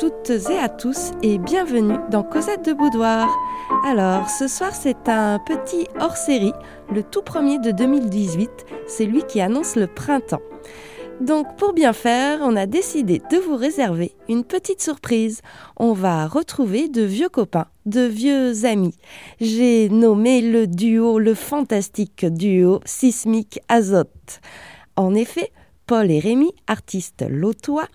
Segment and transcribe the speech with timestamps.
[0.00, 3.28] toutes et à tous et bienvenue dans Cosette de Boudoir.
[3.84, 6.54] Alors, ce soir, c'est un petit hors-série,
[6.90, 8.50] le tout premier de 2018,
[8.86, 10.40] c'est lui qui annonce le printemps.
[11.20, 15.42] Donc, pour bien faire, on a décidé de vous réserver une petite surprise.
[15.76, 18.96] On va retrouver de vieux copains, de vieux amis.
[19.38, 24.40] J'ai nommé le duo, le fantastique duo sismique azote.
[24.96, 25.52] En effet,
[25.90, 27.88] Paul et Rémy, artistes lotois,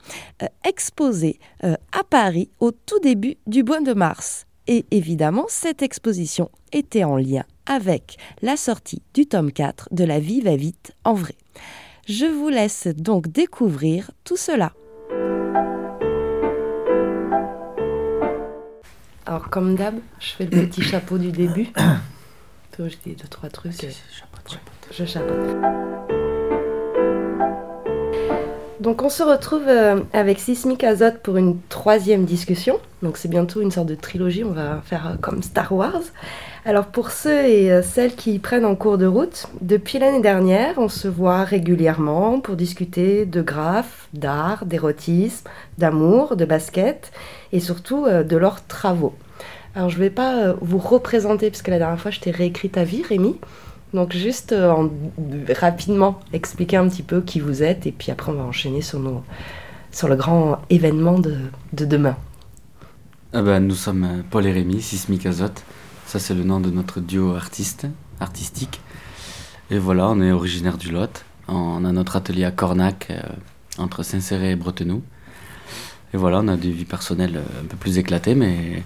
[0.44, 4.48] euh, exposés euh, à Paris au tout début du mois de mars.
[4.68, 10.20] Et évidemment, cette exposition était en lien avec la sortie du tome 4 de La
[10.20, 11.36] vie va vite en vrai.
[12.06, 14.74] Je vous laisse donc découvrir tout cela.
[19.26, 21.68] Alors comme d'hab, je fais le petit chapeau du début.
[22.74, 23.88] Toi, je dis deux, trois trucs.
[24.92, 26.15] Je chapeau.
[28.86, 32.80] Donc on se retrouve euh, avec Sismic Azote pour une troisième discussion.
[33.02, 36.04] Donc c'est bientôt une sorte de trilogie, on va faire euh, comme Star Wars.
[36.66, 40.76] Alors pour ceux et euh, celles qui prennent en cours de route, depuis l'année dernière,
[40.78, 45.50] on se voit régulièrement pour discuter de graphes, d'art, d'érotisme,
[45.80, 47.12] d'amour, de basket
[47.54, 49.16] et surtout de leurs travaux.
[49.74, 52.84] Alors je ne vais pas vous représenter, puisque la dernière fois je t'ai réécrit ta
[52.84, 53.36] vie, Rémi.
[53.96, 54.90] Donc juste euh, en,
[55.54, 59.00] rapidement expliquer un petit peu qui vous êtes et puis après on va enchaîner sur,
[59.00, 61.38] le grand événement de,
[61.72, 62.18] de demain.
[63.32, 65.64] Ah ben, nous sommes euh, Paul et Rémi, Sismic Azote.
[66.06, 67.88] Ça c'est le nom de notre duo artiste,
[68.20, 68.82] artistique.
[69.72, 71.24] Et voilà, on est originaire du Lot.
[71.48, 73.22] On a notre atelier à Cornac, euh,
[73.78, 75.04] entre Saint-Céré et Bretenoux.
[76.14, 78.84] Et voilà, on a des vies personnelles un peu plus éclatées, mais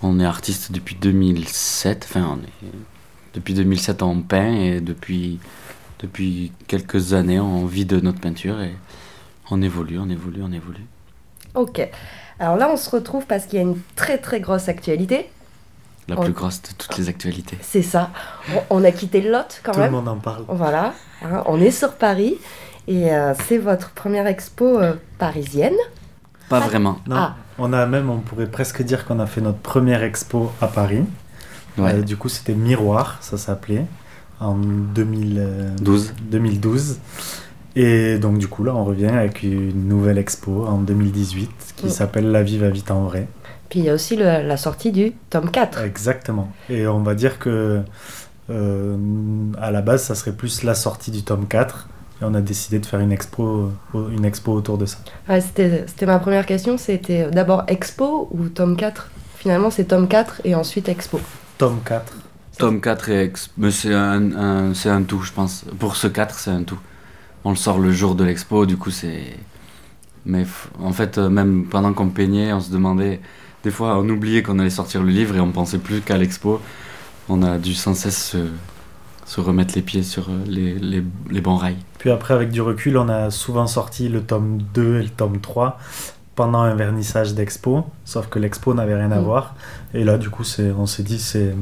[0.00, 2.06] on est artiste depuis 2007.
[2.08, 2.72] Enfin, on est
[3.34, 5.38] depuis 2007, on peint et depuis,
[6.00, 8.74] depuis quelques années, on vit de notre peinture et
[9.50, 10.84] on évolue, on évolue, on évolue.
[11.54, 11.88] Ok.
[12.38, 15.28] Alors là, on se retrouve parce qu'il y a une très très grosse actualité.
[16.08, 17.58] La plus grosse de toutes les actualités.
[17.60, 18.10] C'est ça.
[18.70, 19.90] On, a quitté le Lot quand même.
[19.90, 20.44] Tout le monde en parle.
[20.48, 20.94] Voilà.
[21.22, 22.36] Hein, on est sur Paris
[22.86, 25.76] et euh, c'est votre première expo euh, parisienne.
[26.48, 26.98] Pas vraiment.
[27.06, 27.16] Non.
[27.16, 27.36] Ah.
[27.58, 31.04] On a même, on pourrait presque dire qu'on a fait notre première expo à Paris.
[31.78, 33.84] Euh, du coup, c'était Miroir, ça s'appelait,
[34.40, 36.14] en 2012.
[36.30, 36.98] 2012.
[37.76, 41.90] Et donc, du coup, là, on revient avec une nouvelle expo en 2018 qui mm.
[41.90, 43.28] s'appelle La vie va vite en vrai.
[43.68, 45.82] Puis il y a aussi la sortie du tome 4.
[45.82, 46.50] Exactement.
[46.70, 47.82] Et on va dire que
[48.50, 48.96] euh,
[49.60, 51.88] à la base, ça serait plus la sortie du tome 4.
[52.20, 54.96] Et on a décidé de faire une expo, une expo autour de ça.
[55.40, 56.78] c'était ma première question.
[56.78, 61.20] C'était d'abord expo ou tome 4 Finalement, c'est tome 4 et ensuite expo.
[61.58, 62.12] Tome 4.
[62.56, 63.50] Tome 4 et ex...
[63.58, 65.64] Mais c'est un, c'est un tout, je pense.
[65.80, 66.78] Pour ce 4, c'est un tout.
[67.44, 69.36] On le sort le jour de l'expo, du coup, c'est.
[70.24, 70.46] Mais
[70.80, 73.20] en fait, euh, même pendant qu'on peignait, on se demandait.
[73.64, 76.60] Des fois, on oubliait qu'on allait sortir le livre et on pensait plus qu'à l'expo.
[77.28, 78.38] On a dû sans cesse se,
[79.26, 81.76] se remettre les pieds sur euh, les, les, les, bons rails.
[81.98, 85.40] Puis après, avec du recul, on a souvent sorti le tome 2 et le tome
[85.40, 85.78] 3
[86.38, 89.24] pendant un vernissage d'expo, sauf que l'expo n'avait rien à mm.
[89.24, 89.56] voir.
[89.92, 90.44] Et là, du coup,
[90.78, 91.52] on s'est dit, c'est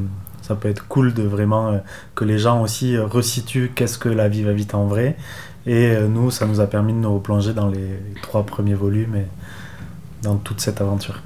[0.42, 1.78] ça peut être cool de vraiment euh,
[2.14, 5.16] que les gens aussi euh, resituent qu'est-ce que la vie va vite en vrai.
[5.64, 7.88] Et euh, nous, ça nous a permis de nous replonger dans les
[8.20, 9.26] trois premiers volumes et
[10.22, 11.22] dans toute cette aventure.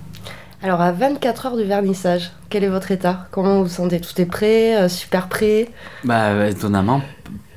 [0.62, 3.26] Alors, à 24 heures du vernissage, quel est votre état?
[3.32, 4.00] Comment vous vous sentez?
[4.00, 5.70] Tout est prêt Super prêt?
[6.04, 7.02] Bah, étonnamment,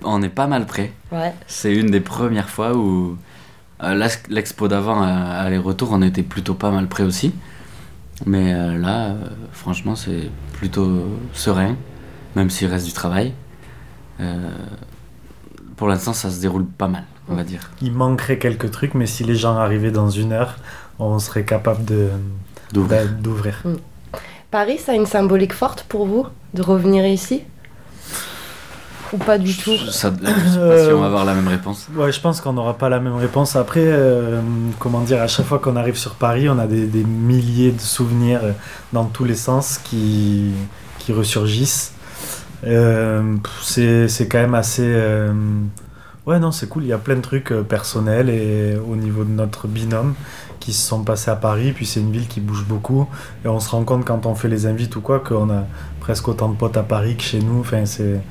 [0.04, 0.92] on est pas mal prêt.
[1.12, 1.34] Ouais.
[1.46, 3.16] C'est une des premières fois où
[4.30, 7.34] l'expo d'avant, aller-retour, on était plutôt pas mal prêt aussi.
[8.26, 9.16] Mais euh, là, euh,
[9.52, 11.76] franchement, c'est plutôt serein,
[12.36, 13.34] même s'il reste du travail.
[15.76, 17.72] pour l'instant, ça se déroule pas mal, on va dire.
[17.82, 20.56] Il manquerait quelques trucs, mais si les gens arrivaient dans une heure,
[21.00, 22.10] on serait capable de
[22.72, 23.62] d'ouvrir.
[23.66, 23.76] Mm.
[24.50, 27.44] Paris, ça a une symbolique forte pour vous de revenir ici?
[29.14, 31.88] Ou pas du tout ça, Je sais pas si on va avoir la même réponse.
[31.96, 33.56] Ouais, je pense qu'on n'aura pas la même réponse.
[33.56, 34.42] Après, euh,
[34.80, 38.42] comment dire, à chaque fois qu'on arrive sur Paris, on a des, milliers de souvenirs
[38.44, 38.52] euh,
[38.92, 40.52] dans tous les sens qui,
[41.00, 41.94] qui ressurgissent.
[42.66, 44.96] Euh, c'est quand même assez.
[46.26, 46.84] Ouais, non, c'est cool.
[46.84, 50.16] Il y a plein de trucs personnels et au niveau de notre binôme
[50.62, 51.74] qui se sont passés à Paris.
[51.74, 53.08] Puis c'est une ville qui bouge beaucoup.
[53.44, 55.66] Et on se rend compte quand on fait les invites ou quoi qu'on a
[56.00, 57.60] presque autant de potes à Paris que chez nous.
[57.60, 58.22] Enfin, c'est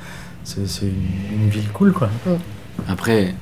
[0.45, 2.09] c'est une, ville cool, quoi.
[2.27, 2.31] Mm.
[2.89, 3.35] Après,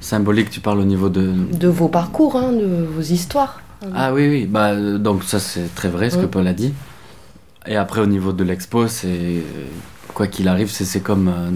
[0.00, 1.32] symbolique, tu parles au niveau de...
[1.52, 3.60] De vos parcours, hein, de vos histoires.
[3.94, 6.30] Ah oui, oui, bah, donc ça c'est très vrai ce que mm.
[6.30, 6.72] Paul a dit.
[7.66, 9.42] Et après au niveau de l'expo, c'est...
[10.14, 11.28] Quoi qu'il arrive, c'est comme...
[11.28, 11.50] Euh,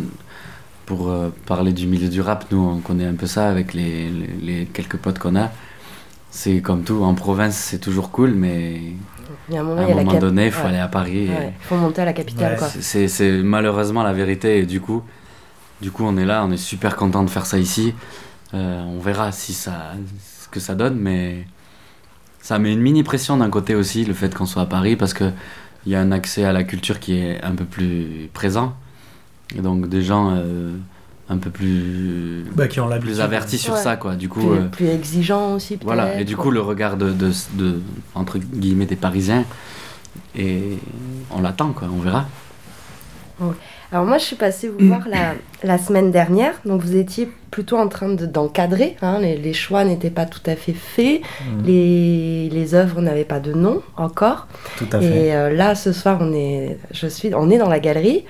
[0.86, 4.10] pour euh, parler du milieu du rap, nous on connaît un peu ça avec les,
[4.42, 5.50] les, quelques potes qu'on a.
[6.36, 7.02] c'est comme tout.
[7.04, 8.80] En province, c'est toujours cool, mais
[9.48, 10.70] Il y a un moment, à il un moment donné, il faut ouais.
[10.70, 11.28] aller à Paris.
[11.28, 12.58] Ouais, faut monter à la capitale, Ouais.
[12.58, 12.68] quoi.
[12.68, 14.58] c'est- malheureusement la vérité.
[14.58, 15.02] Et du coup,
[15.80, 17.94] du coup, on est là, on est super content de faire ça ici.
[18.52, 19.92] Euh, on verra si ça,
[20.42, 21.46] ce que ça donne, mais
[22.40, 25.14] ça met une mini pression d'un côté aussi, le fait qu'on soit à Paris, parce
[25.14, 25.30] que
[25.86, 28.74] il y a un accès à la culture qui est un peu plus présent.
[29.56, 30.72] Et donc des gens euh,
[31.28, 33.80] un peu plus, Bah, qui plus avertis sur Ouais.
[33.80, 34.14] ça, quoi.
[34.14, 36.20] Du coup, Plus, euh, plus exigeant aussi, voilà.
[36.20, 37.80] Et du coup, le regard de, de, de-
[38.14, 39.44] entre guillemets des Parisiens,
[40.36, 40.78] et
[41.30, 41.88] on l'attend, quoi.
[41.92, 42.26] On verra.
[43.92, 46.54] Alors moi, je suis passée vous voir la, la semaine dernière.
[46.64, 48.96] Donc vous étiez plutôt en train de- d'encadrer.
[49.02, 51.20] hein, les, les choix n'étaient pas tout à fait faits.
[51.20, 54.46] Mm, Les, les œuvres n'avaient pas de nom encore.
[54.78, 55.26] Tout à fait.
[55.26, 58.24] Et euh, là, ce soir, on est, je suis, on est dans la galerie.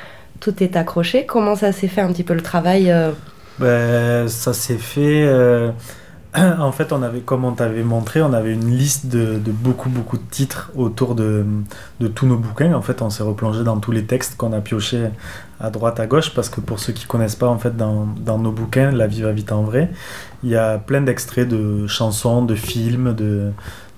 [0.45, 1.25] Tout est accroché.
[1.25, 3.13] Comment ça s'est fait un petit peu le travail euh,
[3.59, 5.25] Ben, ça s'est fait.
[5.25, 5.71] euh,
[6.37, 10.19] en fait, on avait, comme on t'avait montré, on avait une liste de, beaucoup, beaucoup
[10.19, 11.47] de titres autour de,
[12.15, 12.75] tous nos bouquins.
[12.75, 15.07] En fait, on s'est replongé dans tous les textes qu'on a piochés
[15.61, 18.05] à droite, à gauche, parce que pour ceux qui connaissent pas, en fait, dans,
[18.37, 19.91] nos bouquins, La vie va vite en vrai,
[20.43, 23.51] il y a plein d'extraits de chansons, de films, de,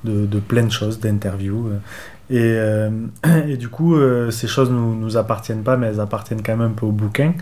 [0.04, 1.70] de, de plein de choses, d'interviews.
[2.28, 2.90] Et, euh,
[3.48, 6.70] et du coup, euh, ces choses nous, nous appartiennent pas, mais elles appartiennent quand même
[6.72, 7.34] un peu au bouquin,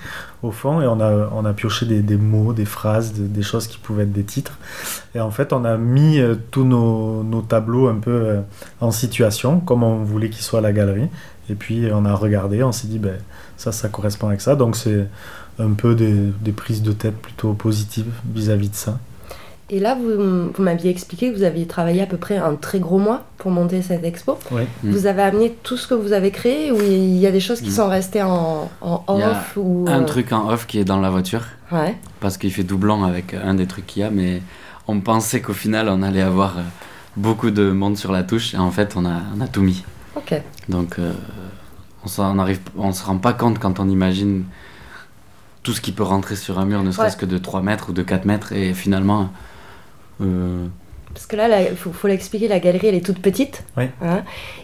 [0.43, 0.81] au fond.
[0.83, 3.79] Et on a, on a pioché des, des mots, des phrases, de- des choses qui
[3.79, 4.59] pouvaient être des titres.
[5.15, 8.37] Et en fait, on a mis euh, tous nos, nos tableaux un peu
[8.81, 11.09] en situation, comme on voulait qu'ils soient à la galerie.
[11.51, 13.17] Et puis, on a regardé, on s'est dit, ben,
[13.57, 14.57] ça, ça correspond avec ça.
[14.57, 15.07] Donc, c'est
[15.59, 18.99] un peu des, des prises de tête plutôt positives vis-à-vis de ça.
[19.71, 22.81] Et là, vous, vous m'aviez expliqué que vous aviez travaillé à peu près un très
[22.81, 24.39] gros mois pour monter cette expo.
[24.53, 24.63] Oui.
[24.83, 24.91] Mm.
[24.91, 27.61] Vous avez amené tout ce que vous avez créé ou il y a des choses
[27.61, 27.73] qui Mm.
[27.75, 30.79] sont restées en, en Il y a off ou Un euh, truc en off qui
[30.79, 31.95] est dans la voiture, Ouais.
[32.21, 34.41] parce qu'il fait doublon avec un des trucs qu'il y a, mais
[34.89, 36.63] on pensait qu'au final, on allait avoir euh,
[37.19, 39.85] beaucoup de monde sur la touche, et en fait, on a, on a tout mis.
[40.17, 40.41] Ok.
[40.71, 41.13] Donc, euh,
[42.03, 44.45] on s'en arrive, on se rend pas compte quand on imagine
[45.63, 47.21] tout ce qui peut rentrer sur un mur, ne serait-ce Ouais.
[47.21, 49.29] que de 3 mètres ou de 4 mètres, et finalement,
[50.23, 50.67] euh,
[51.15, 53.65] Parce que là, il faut, faut l'expliquer, la galerie, elle est toute petite.
[53.77, 53.85] Oui.
[54.03, 54.23] Hein,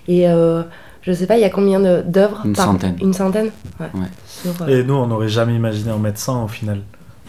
[0.08, 0.62] et euh,
[1.02, 2.42] je sais pas, il y a combien d'œuvres?
[2.44, 2.96] Une par- centaine.
[3.00, 3.50] Une centaine?
[3.78, 3.86] Ouais.
[3.94, 4.06] Ouais.
[4.26, 6.82] Sur, euh, Et nous, on n'aurait jamais imaginé en mettre 100 au final.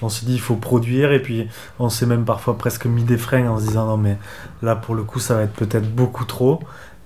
[0.03, 1.47] On s'est dit, il faut produire, et puis
[1.77, 4.17] on s'est même parfois presque mis des freins en se disant, non, mais
[4.63, 6.59] là, pour le coup, ça va être peut-être beaucoup trop.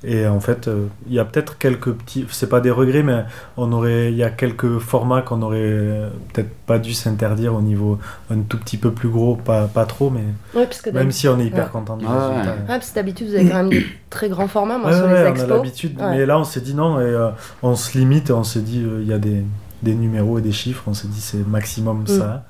[0.08, 3.24] Et en fait, euh, il y a peut-être quelques petits, c'est pas des regrets, mais
[3.58, 7.62] on aurait, il y a quelques formats qu'on aurait euh, peut-être pas dû s'interdire au
[7.62, 7.98] niveau
[8.30, 10.24] un tout petit peu plus gros, pas, pas trop, mais
[10.60, 11.70] ouais, parce que même si on est hyper Ouais.
[11.72, 12.52] content du Ouais, résultat.
[12.52, 15.06] ouais, parce que d'habitude, vous avez quand même des très grands formats, moi, Ouais, sur
[15.06, 15.50] ouais, les on a expos.
[15.50, 16.00] l'habitude.
[16.00, 16.10] Ouais.
[16.12, 17.30] Mais là, on s'est dit non, et euh,
[17.64, 19.44] on se limite, et on s'est dit, euh, il y a des,
[19.82, 22.08] des numéros et des chiffres, on s'est dit c'est maximum Mm.
[22.08, 22.44] ça.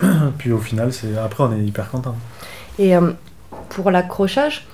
[0.38, 2.16] Puis au final, c'est après, on est hyper content.
[2.78, 3.12] Et euh,
[3.68, 4.66] pour l'accrochage,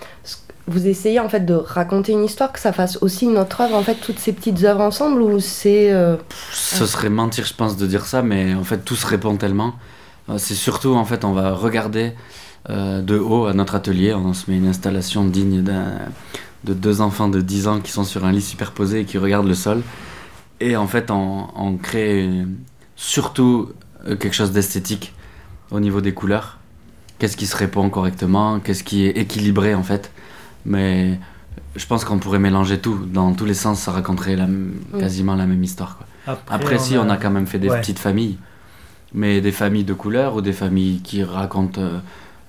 [0.68, 3.74] vous essayez en fait de raconter une histoire, que ça fasse aussi une autre œuvre,
[3.74, 5.92] en fait, toutes ces petites œuvres ensemble, ou c'est.
[5.92, 6.16] euh,
[6.52, 9.74] ce serait mentir, je pense, de dire ça, mais en fait, tout se répond tellement.
[10.28, 12.12] Euh, C'est surtout, en fait, on va regarder
[12.70, 17.28] euh, de haut à notre atelier, on se met une installation digne de deux enfants
[17.28, 19.82] de 10 ans qui sont sur un lit superposé et qui regardent le sol.
[20.60, 22.28] Et en fait, on, on crée
[22.96, 23.70] surtout
[24.04, 25.14] quelque chose d'esthétique
[25.70, 26.58] au niveau des couleurs.
[27.18, 30.10] Qu'est-ce qui se répond correctement, qu'est-ce qui est équilibré en fait?
[30.66, 31.18] Mais
[31.76, 32.98] je pense qu'on pourrait mélanger tout.
[33.06, 34.46] Dans tous les sens, ça raconterait la
[34.98, 35.98] quasiment la même histoire.
[35.98, 36.38] Quoi.
[36.50, 37.80] Après, si, on a quand même fait des Ouais.
[37.80, 38.36] petites familles.
[39.14, 41.98] Mais des familles de couleurs ou des familles qui racontent euh,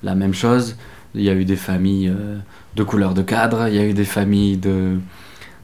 [0.04, 0.76] la même chose.
[1.16, 2.38] Il y a eu des familles euh,
[2.76, 4.98] de couleurs de cadre, il y a eu des familles de,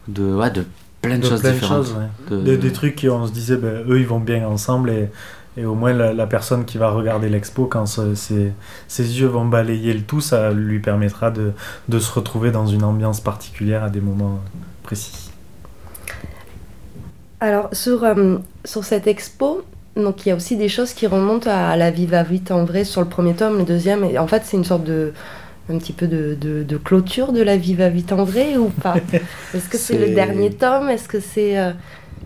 [0.08, 0.66] de, ouais, de
[1.02, 1.86] plein de, de choses plein de différentes.
[1.86, 2.36] choses, ouais.
[2.38, 5.10] De- Des, des trucs qui on se disait, ben, eux, ils vont bien ensemble, et,
[5.58, 8.54] et au moins la, la personne qui va regarder l'expo, quand ce- ses,
[8.88, 11.54] ses yeux vont balayer le tout, ça lui permettra de,
[11.90, 14.40] de se retrouver dans une ambiance particulière à des moments
[14.84, 15.32] précis.
[17.40, 19.64] Alors, sur, euh, sur cette expo,
[19.96, 22.66] donc il y a aussi des choses qui remontent à la vie va vite en
[22.66, 24.04] vrai sur le premier tome, le deuxième.
[24.04, 25.14] Et en fait, c'est une sorte de.
[25.70, 28.70] un petit peu de, de, de clôture de la vie va vite en vrai ou
[28.70, 29.04] pas?
[29.54, 30.90] Est-ce que c'est le dernier tome?
[30.90, 31.60] Est-ce que c'est.
[31.60, 31.74] euh,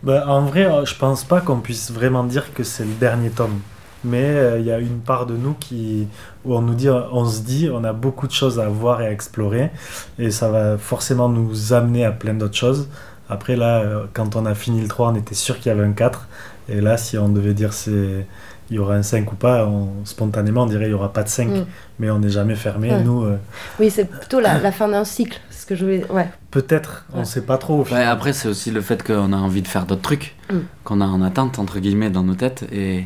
[0.04, 3.30] Ben, en vrai, euh, je pense pas qu'on puisse vraiment dire que c'est le dernier
[3.30, 3.60] tome.
[4.06, 6.08] Mais euh, il y a une part de nous qui,
[6.46, 9.08] où on nous dit, on se dit, on a beaucoup de choses à voir et
[9.08, 9.72] à explorer,
[10.18, 12.88] et ça va forcément nous amener à plein d'autres choses.
[13.30, 15.84] Après là, euh, quand on a fini le 3, on était sûr qu'il y avait
[15.86, 16.28] un 4,
[16.70, 18.26] et là, si on devait dire c'est,
[18.70, 21.24] il y aura un 5 ou pas, on- spontanément on dirait il y aura pas
[21.24, 21.66] de 5, Mm.
[22.00, 22.92] mais on n'est jamais fermé.
[22.92, 23.04] Ouais.
[23.04, 23.36] Nous, euh,
[23.82, 25.42] Oui, c'est plutôt la, la fin d'un cycle.
[25.70, 26.06] Que je voulais.
[26.12, 26.28] Ouais.
[26.52, 27.26] peut-être, on Ouais.
[27.26, 27.76] sait pas trop.
[27.76, 28.08] Au Ouais, final.
[28.08, 30.58] après, c'est aussi le fait qu'on a envie de faire d'autres trucs, Mm.
[30.84, 32.66] qu'on a en attente, entre guillemets, dans nos têtes.
[32.72, 33.06] Et...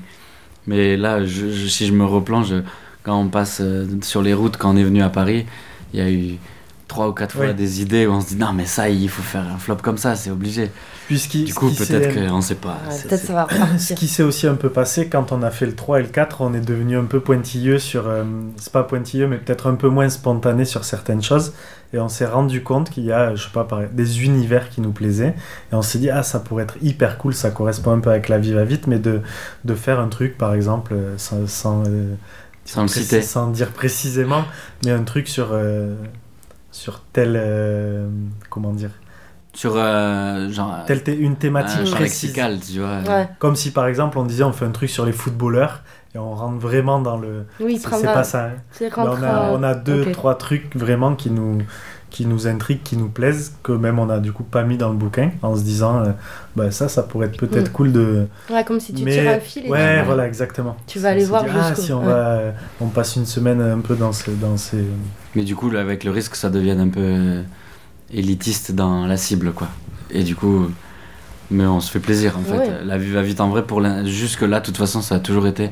[0.66, 2.54] Mais là, je- je- si je me replonge,
[3.04, 5.46] quand on passe euh, sur les routes, quand on est venu à Paris,
[5.94, 6.38] il y a eu
[6.94, 9.22] trois ou quatre fois des idées où on se dit non mais ça il faut
[9.24, 10.72] faire un flop comme ça, c'est obligé.
[11.08, 12.70] Puisqu'il- Du coup peut-être qu'on sait pas.
[12.88, 13.48] Ouais, C'est- Peut-être c'est- ça va
[13.78, 16.08] Ce qui s'est aussi un peu passé quand on a fait le 3 et le
[16.08, 18.08] 4, on est devenu un peu pointilleux sur.
[18.08, 18.24] euh,
[18.58, 21.54] c'est pas pointilleux, mais peut-être un peu moins spontané sur certaines choses.
[21.94, 24.92] Et on s'est rendu compte qu'il y a, je sais pas, des univers qui nous
[24.94, 25.36] plaisaient.
[25.72, 28.30] Et on s'est dit, ah, ça pourrait être hyper cool, ça correspond un peu avec
[28.30, 29.22] la vie va vite, mais de,
[29.66, 31.46] de faire un truc, par exemple, euh, sans.
[31.48, 32.16] sans, euh,
[32.66, 33.22] Sans le citer.
[33.22, 34.46] sans dire précisément,
[34.86, 35.50] mais un truc sur.
[35.52, 35.96] euh,
[36.74, 37.36] sur tel.
[37.38, 38.10] euh,
[38.50, 38.90] comment dire
[39.54, 42.24] Sur euh, genre Telle thé- une thématique précise.
[42.24, 43.00] lexical, tu vois.
[43.02, 43.30] Ouais.
[43.40, 45.84] Comme si par exemple on disait on fait un truc sur les footballeurs
[46.16, 47.46] et on rentre vraiment dans le.
[47.60, 48.46] Oui, C'est pas ça.
[48.46, 48.52] hein.
[48.98, 51.60] on, a, en- on a deux, trois trucs vraiment qui nous,
[52.14, 54.90] qui nous intriguent, qui nous plaisent, que même on a du coup pas mis dans
[54.90, 56.12] le bouquin en se disant euh,
[56.56, 57.74] bah, ça, ça pourrait être peut-être Mm.
[57.74, 58.28] cool de.
[58.50, 60.78] Ouais, comme si tu Mais- tires un fil et Ouais, tu- voilà, exactement.
[60.88, 62.06] Tu vas aller voir dit, ah, si on, ouais.
[62.06, 64.86] va, euh, on passe une semaine un peu dans, ce, dans ces.
[65.36, 67.42] Mais du coup, là, avec le risque que ça devienne un peu
[68.14, 69.68] élitiste dans la cible, quoi.
[70.12, 70.68] Et du coup,
[71.50, 72.58] mais on se fait plaisir, en fait.
[72.58, 72.70] Ouais.
[72.86, 73.64] La vie va vite en vrai.
[73.64, 75.72] Pour l'in- jusque-là, de toute façon, ça a toujours été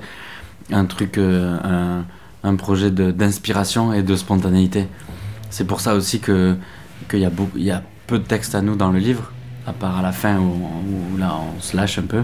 [0.72, 2.04] un truc, euh, un,
[2.44, 4.88] un projet de- d'inspiration et de spontanéité.
[5.52, 6.56] C'est pour ça aussi que
[7.10, 9.32] qu'il y a peu de textes à nous dans le livre,
[9.68, 10.52] à part à la fin où,
[11.14, 12.24] où là on se lâche un peu.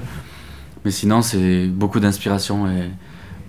[0.85, 2.89] Mais sinon, c'est beaucoup d'inspiration et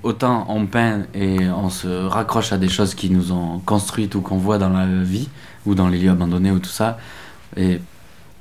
[0.02, 4.20] autant on peint et on se raccroche à des choses qui nous ont construites ou
[4.20, 5.28] qu'on voit dans la vie
[5.66, 6.99] ou dans les lieux abandonnés ou tout ça.
[7.56, 7.80] Et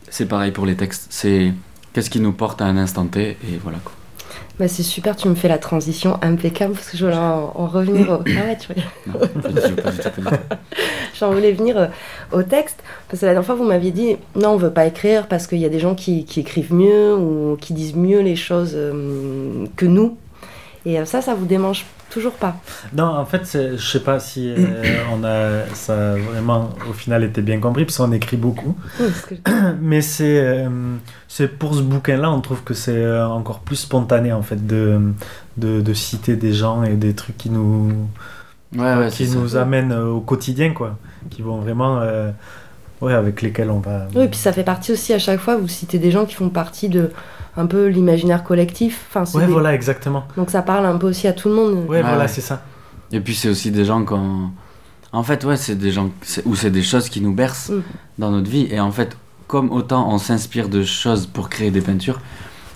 [0.10, 1.08] c'est pareil pour les textes.
[1.10, 1.54] C'est
[1.94, 3.94] qu'est-ce qui nous porte à un instant T et voilà quoi.
[4.60, 7.68] Bah, c'est super, tu me fais la transition impeccable parce que je voulais en, en
[7.68, 8.20] revenir au...
[8.26, 8.74] Ah ouais, tu.
[11.20, 11.88] J'en voulais venir euh,
[12.32, 15.28] au texte parce que la dernière fois vous m'aviez dit non on veut pas écrire
[15.28, 18.36] parce qu'il y a des gens qui, qui écrivent mieux ou qui disent mieux les
[18.36, 20.18] choses euh, que nous
[20.90, 22.56] et euh, ça ça vous démange toujours pas
[22.94, 23.44] Non, en fait,
[23.76, 27.84] je sais pas si euh, on a, ça a vraiment au final été bien compris,
[27.86, 28.76] parce qu'on écrit beaucoup.
[29.00, 30.70] Oui, parce que- Mais c'est euh,
[31.28, 35.00] c'est pour ce bouquin-là, on trouve que c'est encore plus spontané en fait de,
[35.58, 37.92] de, de citer des gens et des trucs qui nous,
[38.76, 39.36] Ouais, ouais, c'est qui ça.
[39.38, 40.98] nous amènent au quotidien, quoi.
[41.30, 42.00] Qui vont vraiment.
[42.02, 42.32] euh,
[43.02, 44.08] ouais, avec lesquels on va.
[44.16, 46.50] oui puis ça fait partie aussi à chaque fois vous citez des gens qui font
[46.50, 47.12] partie de
[47.58, 50.26] un peu l'imaginaire collectif enfin Ouais, des- voilà, exactement.
[50.38, 52.28] donc ça parle un peu aussi à tout le monde Ouais, Ouais, voilà, ouais.
[52.28, 52.62] c'est ça.
[53.12, 54.50] Et puis c'est aussi des gens qu'on.
[55.14, 56.10] En fait, ouais, c'est des gens.
[56.46, 57.82] Ou c'est des choses qui nous bercent Mm.
[58.20, 58.68] dans notre vie.
[58.70, 59.16] Et en fait,
[59.48, 62.20] comme autant on s'inspire de choses pour créer des peintures,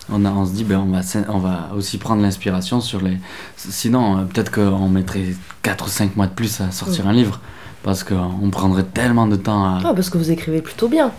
[0.10, 3.02] on, a, on se dit, ben, on, va, s'in- on va aussi prendre l'inspiration sur
[3.02, 3.18] les.
[3.58, 7.40] Sinon, euh, peut-être qu'on mettrait 4 ou 5 mois de plus à sortir un livre.
[7.84, 9.80] Parce qu'on prendrait tellement de temps à.
[9.84, 11.12] Ah, parce que vous écrivez plutôt bien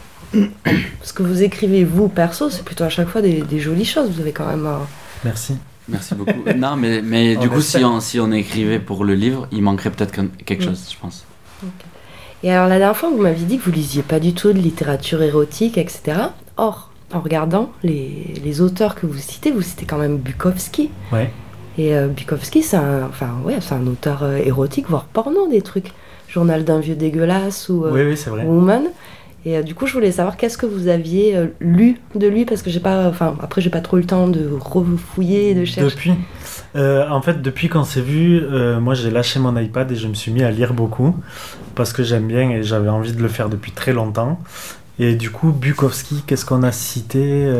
[0.99, 4.11] parce que vous écrivez vous perso c'est plutôt à chaque fois des, des jolies choses
[4.11, 4.81] vous avez quand même un...
[5.25, 5.55] Merci.
[5.89, 6.33] Merci beaucoup.
[6.57, 9.91] non, mais, mais du coup, si on, si on écrivait pour le livre, il manquerait
[9.91, 10.13] peut-être
[10.45, 10.69] quelque Mm.
[10.69, 11.25] chose, je pense.
[12.45, 14.59] Et alors la dernière fois, vous m'aviez dit que vous lisiez pas du tout de
[14.59, 16.19] littérature érotique, etc.
[16.57, 20.91] Or, en regardant les, les auteurs que vous citez, vous citez quand même Bukowski.
[21.13, 21.31] Ouais.
[21.79, 25.63] Et euh, Bukowski, c'est un, enfin, ouais, c'est un auteur euh, érotique, voire porno, des
[25.63, 25.93] trucs.
[26.29, 28.45] Journal d'un vieux dégueulasse ou euh, Oui, oui, c'est vrai.
[28.45, 28.85] Woman.
[29.45, 32.45] Et euh, du coup, je voulais savoir qu'est-ce que vous aviez euh, lu de lui,
[32.45, 35.91] parce que j'ai pas, enfin, après, j'ai pas trop le temps de refouiller, de chercher.
[35.91, 36.15] Depuis,
[36.77, 38.41] euh, en fait, depuis qu'on s'est vu,
[38.81, 41.17] moi j'ai lâché mon iPad et je me suis mis à lire beaucoup
[41.75, 44.39] parce que j'aime bien et j'avais envie de le faire depuis très longtemps.
[44.99, 47.51] Et du coup, Bukowski, qu'est-ce qu'on a cité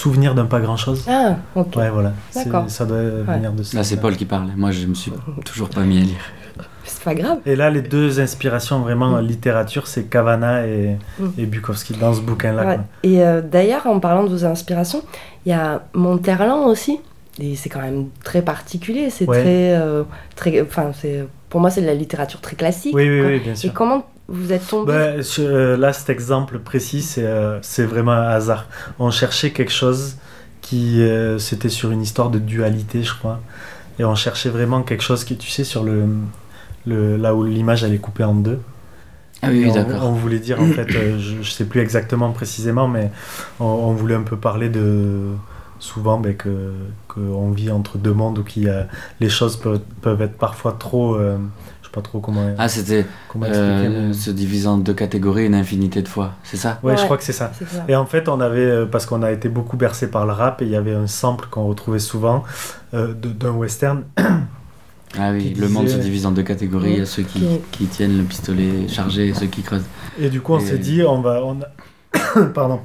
[0.00, 1.04] Souvenir d'un pas grand-chose.
[1.08, 1.76] Ah, ok.
[1.76, 2.12] Ouais, voilà.
[2.34, 2.64] D'accord.
[2.68, 3.76] Ça doit venir de ça.
[3.78, 4.48] Là, c'est Paul qui parle.
[4.56, 5.12] Moi, je me suis
[5.44, 6.16] toujours pas mis à lire.
[6.84, 7.38] C'est pas grave.
[7.46, 9.26] Et là, les deux inspirations vraiment en Mm.
[9.26, 11.26] littérature, c'est Cavana et, Mm.
[11.38, 12.64] et Bukowski dans ce bouquin-là.
[12.66, 12.78] Ouais.
[13.02, 15.02] Et euh, d'ailleurs, en parlant de vos inspirations,
[15.44, 16.98] il y a Monterland aussi.
[17.38, 19.10] Et c'est quand même très particulier.
[19.10, 19.40] C'est Ouais.
[19.42, 20.02] très, euh,
[20.34, 22.94] très, enfin, c'est pour moi c'est de la littérature très classique.
[22.94, 23.72] Oui, oui, oui, bien Et sûr.
[23.72, 28.12] comment vous êtes tombé Bah, je- euh, là, cet exemple précis, c'est euh, c'est vraiment
[28.12, 28.66] un hasard.
[28.98, 30.16] On cherchait quelque chose
[30.62, 31.02] qui.
[31.02, 33.40] euh, C'était sur une histoire de dualité, je crois.
[33.98, 36.06] Et on cherchait vraiment quelque chose qui, tu sais, sur le.
[36.86, 38.60] le là où l'image elle est coupée en deux.
[39.42, 40.06] Ah oui, d'accord.
[40.06, 43.10] on voulait dire, en fait, euh, je, je sais plus exactement précisément, mais
[43.58, 45.20] on, on voulait un peu parler de.
[45.78, 46.74] Souvent, ben, que
[47.08, 48.86] qu'on vit entre deux mondes y a,
[49.20, 51.14] les choses peuvent, peuvent être parfois trop.
[51.90, 53.04] Euh, sais pas trop comment, Ah, c'était
[53.36, 56.78] euh, se diviser en deux catégories une infinité de fois, c'est ça?
[56.82, 57.52] Ouais, je crois que c'est ça.
[57.88, 60.62] Et en fait, on avait, euh, parce qu'on a été beaucoup bercé par le rap,
[60.62, 62.44] et il y avait un sample qu'on retrouvait souvent
[62.94, 64.04] euh, d'un western.
[65.18, 66.92] Ah oui, le monde se divise en deux catégories.
[66.92, 69.82] Il y a ceux qui, tiennent le pistolet chargé et ceux qui creusent.
[70.20, 72.78] Et du coup, on Et- s'est dit, on va, on a- pardon,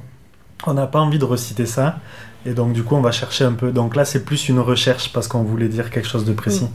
[0.66, 2.00] on n'a pas envie de reciter ça.
[2.44, 3.70] Et donc, du coup, on va chercher un peu.
[3.72, 6.66] Donc là, c'est plus une recherche parce qu'on voulait dire quelque chose de précis.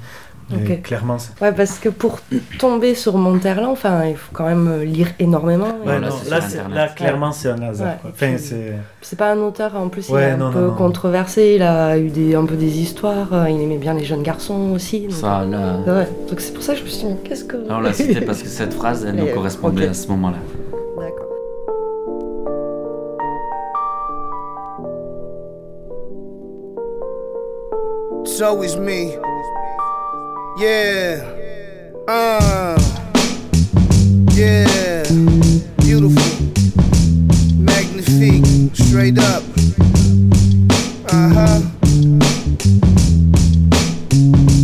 [0.55, 0.81] Ok.
[0.83, 2.19] clairement, c'est- Ouais, parce que pour
[2.59, 5.67] tomber sur Monterland, enfin, il faut quand même euh, lire énormément.
[5.85, 6.39] Ouais, là, non, là,
[6.73, 7.95] là, clairement, c'est un hasard.
[8.09, 8.73] Enfin, c'est...
[9.17, 12.09] Pas un auteur, en plus, il est un non, peu non, controversé, il a eu
[12.09, 15.01] des, un peu des histoires, euh, il aimait bien les jeunes garçons aussi.
[15.01, 17.57] donc- Ça, là, Ouais, donc c'est pour ça que je me suis dit, qu'est-ce que.
[17.57, 19.89] là, on l'a cité parce que cette phrase, elle nous euh, correspondait ok.
[19.91, 20.37] à ce moment-là.
[20.97, 21.27] D'accord.
[28.23, 29.19] It's always me.
[30.57, 31.23] Yeah.
[32.07, 32.77] Uh.
[34.33, 35.03] Yeah.
[35.77, 36.21] Beautiful.
[37.57, 38.45] Magnifique.
[38.75, 39.43] Straight up.
[41.07, 41.61] Uh huh.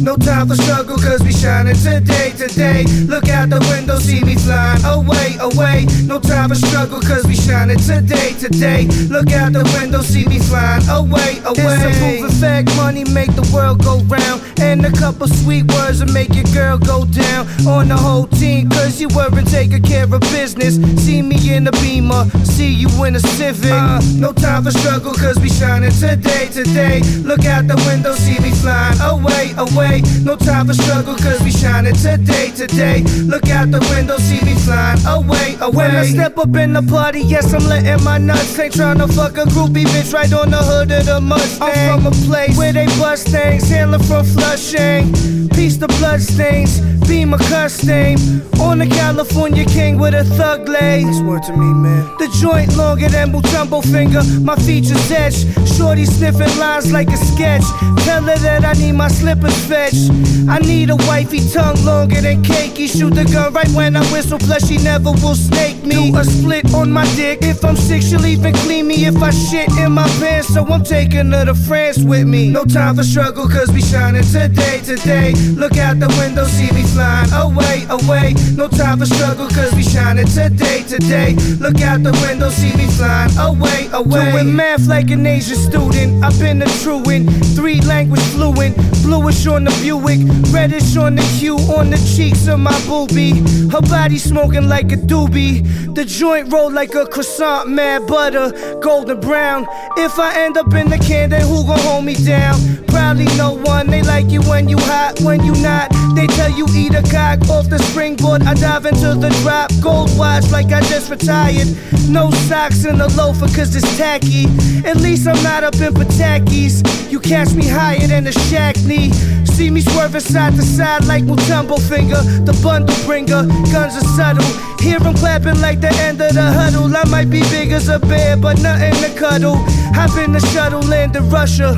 [0.02, 2.84] No time for struggle, cause we shining today, today.
[3.06, 5.86] Look out the window, see me flying away, away.
[6.06, 8.88] No time for struggle, cause we shining today, today.
[9.10, 11.78] Look out the window, see me flying away, away.
[11.78, 14.42] It's a proven fact, money make the world go round.
[14.60, 18.70] And a couple sweet words will make your girl go down on the whole team,
[18.70, 20.76] cause you weren't taking care of business.
[21.06, 23.72] See me in the beamer, see you in a civic.
[23.72, 27.02] Uh, no time for struggle, cause we shining today, today.
[27.22, 30.02] Look out the window, see me flying away, away.
[30.24, 33.04] No time for struggle, cause we shining today, today.
[33.26, 35.88] Look out the window, see me flying away, away.
[35.88, 38.58] When I step up in the party, yes, I'm letting my nuts.
[38.60, 41.70] Ain't tryna fuck a groupie bitch right on the hood of the Mustang.
[41.70, 45.14] I'm from a place where they bust things, handling from Flushing.
[45.50, 48.18] Piece the bloodstains, be my custom.
[48.60, 51.22] On the California king with a thug lace.
[51.22, 52.04] Word to me, man.
[52.18, 55.46] The joint longer than Mutombo finger, my features etched.
[55.78, 57.64] Shorty sniffing lines like a sketch.
[58.04, 60.10] Tell her that I need my slippers fetched.
[60.50, 62.88] I need a wifey tongue longer than cakey.
[62.88, 66.12] Shoot the gun right when I whistle, plus she never will snake me.
[66.12, 67.40] Do a split on my dick.
[67.42, 70.54] If I'm sick, she'll even clean me if I shit in my pants.
[70.54, 72.50] So I'm taking her to France with me.
[72.50, 75.34] No time for struggle, cause we shining today, today.
[75.56, 78.36] Look out the window, see me flying away, away.
[78.56, 81.36] No time for struggle, cause we shining today, today.
[81.60, 84.32] Look out the window, see me flying away, away.
[84.32, 86.24] Doing math like an Asian student.
[86.24, 88.76] I've been a truant, three language fluent.
[89.04, 90.20] Bluish on the Buick,
[90.54, 93.38] reddish on the hue on the cheeks of my boobie.
[93.72, 95.94] Her body smoking like a doobie.
[95.94, 99.68] The joint roll like a croissant, mad butter, golden brown.
[99.98, 102.58] If I end up in the can, then who gon' hold me down?
[102.88, 103.88] Probably no one.
[103.88, 105.92] They like you when you hot, when you not.
[106.16, 108.42] They tell you eat a cock off the springboard.
[108.42, 111.68] I dive into the drop, gold watch like I just retired.
[112.10, 114.46] No socks in the loafer cause it's tacky.
[114.88, 117.12] At least I'm not up in Patakis.
[117.12, 119.12] You catch me higher than a shack knee.
[119.58, 122.07] See me swerving side to side like Mutombo finger.
[122.08, 124.77] The bundle bringer, guns are subtle.
[124.88, 126.88] Hear 'em clapping like the end of the huddle.
[126.96, 129.58] I might be big as a bear, but nothing to cuddle.
[129.94, 131.76] Hop in the shuttle, land in Russia.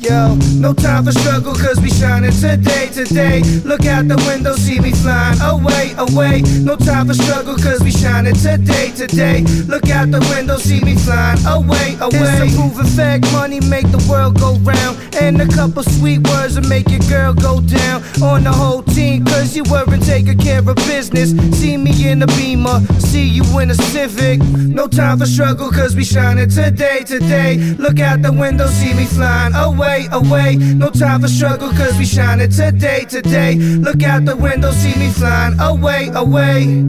[0.00, 3.42] Yo, no time for struggle, cause we shining today, today.
[3.64, 6.42] Look out the window, see me flying away, away.
[6.62, 9.42] No time for struggle, cause we shining today, today.
[9.66, 12.10] Look out the window, see me flying away, away.
[12.14, 14.98] It's a proven fact, money make the world go round.
[15.20, 19.24] And a couple sweet words will make your girl go down on the whole team,
[19.24, 21.30] cause you weren't taking care of business.
[21.58, 24.40] See me in the beamer, see you in a civic.
[24.40, 27.56] No time for struggle, cause we shining today, today.
[27.78, 30.56] Look out the window, see me flying away, away.
[30.56, 33.56] No time for struggle, cause we shining today, today.
[33.56, 36.88] Look out the window, see me flying away, away.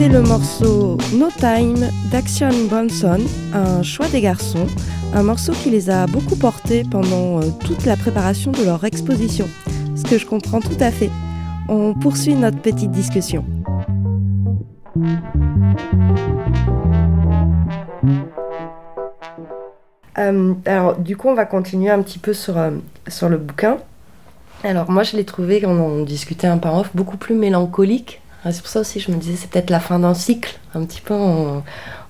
[0.00, 1.76] C'était le morceau No Time
[2.10, 3.20] d'Action Bronson,
[3.52, 4.66] un choix des garçons,
[5.12, 9.46] un morceau qui les a beaucoup portés pendant euh, toute la préparation de leur exposition.
[9.94, 11.10] Ce que je comprends tout à fait.
[11.68, 13.44] On poursuit notre petite discussion.
[20.16, 22.70] Euh, alors, du coup, on va continuer un petit peu sur, euh,
[23.06, 23.76] sur le bouquin.
[24.64, 28.22] Alors, moi, je l'ai trouvé, quand on discutait un en off, beaucoup plus mélancolique.
[28.44, 30.58] Ah, C'est pour ça aussi que je me disais, c'est peut-être la fin d'un cycle.
[30.74, 31.62] Un petit peu, on,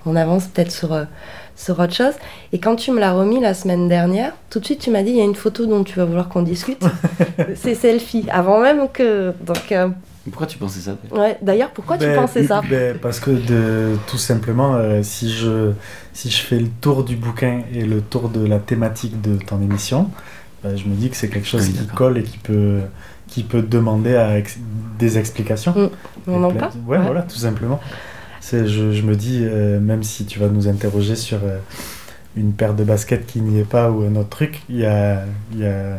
[0.05, 1.03] on avance peut-être sur, euh,
[1.55, 2.13] sur autre chose.
[2.53, 5.11] Et quand tu me l'as remis la semaine dernière, tout de suite, tu m'as dit,
[5.11, 6.81] il y a une photo dont tu vas vouloir qu'on discute.
[7.55, 8.25] c'est selfie.
[8.31, 9.33] Avant même que.
[9.45, 9.89] Donc, euh,
[10.25, 11.37] Pourquoi tu pensais ça ouais.
[11.41, 12.61] D'ailleurs, pourquoi tu Ben, pensais ça?
[12.69, 15.71] ben, Parce que de, tout simplement, euh, si, je,
[16.13, 19.61] si je fais le tour du bouquin et le tour de la thématique de ton
[19.61, 20.09] émission,
[20.63, 22.79] ben, je me dis que c'est quelque chose Oui, qui colle et qui peut,
[23.31, 24.59] qui peut demander à ex-
[24.99, 25.73] des explications.
[25.75, 25.89] Mm.
[26.27, 27.03] On en parle ouais, Ouais.
[27.05, 27.79] voilà, tout simplement.
[28.51, 31.57] Je, je me dis, euh, même si tu vas nous interroger sur euh,
[32.35, 35.23] une paire de baskets qui n'y est pas ou un autre truc, il y a,
[35.55, 35.97] y a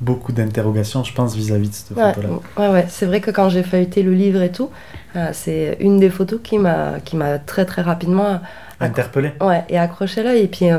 [0.00, 2.28] beaucoup d'interrogations, je pense, vis-à-vis de cette Ouais, photo-là.
[2.58, 2.86] ouais, ouais.
[2.88, 4.70] c'est vrai que quand j'ai feuilleté le livre et tout,
[5.16, 8.40] euh, c'est une des photos qui m'a qui m'a très très rapidement
[8.80, 10.40] Interpellé ouais, et accroché l'œil.
[10.44, 10.78] Et puis, euh,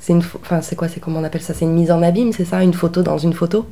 [0.00, 1.54] c'est une, pho- enfin, c'est quoi, c'est comment on appelle ça?
[1.54, 2.60] C'est une mise en abîme, c'est ça?
[2.64, 3.66] Une photo dans une photo?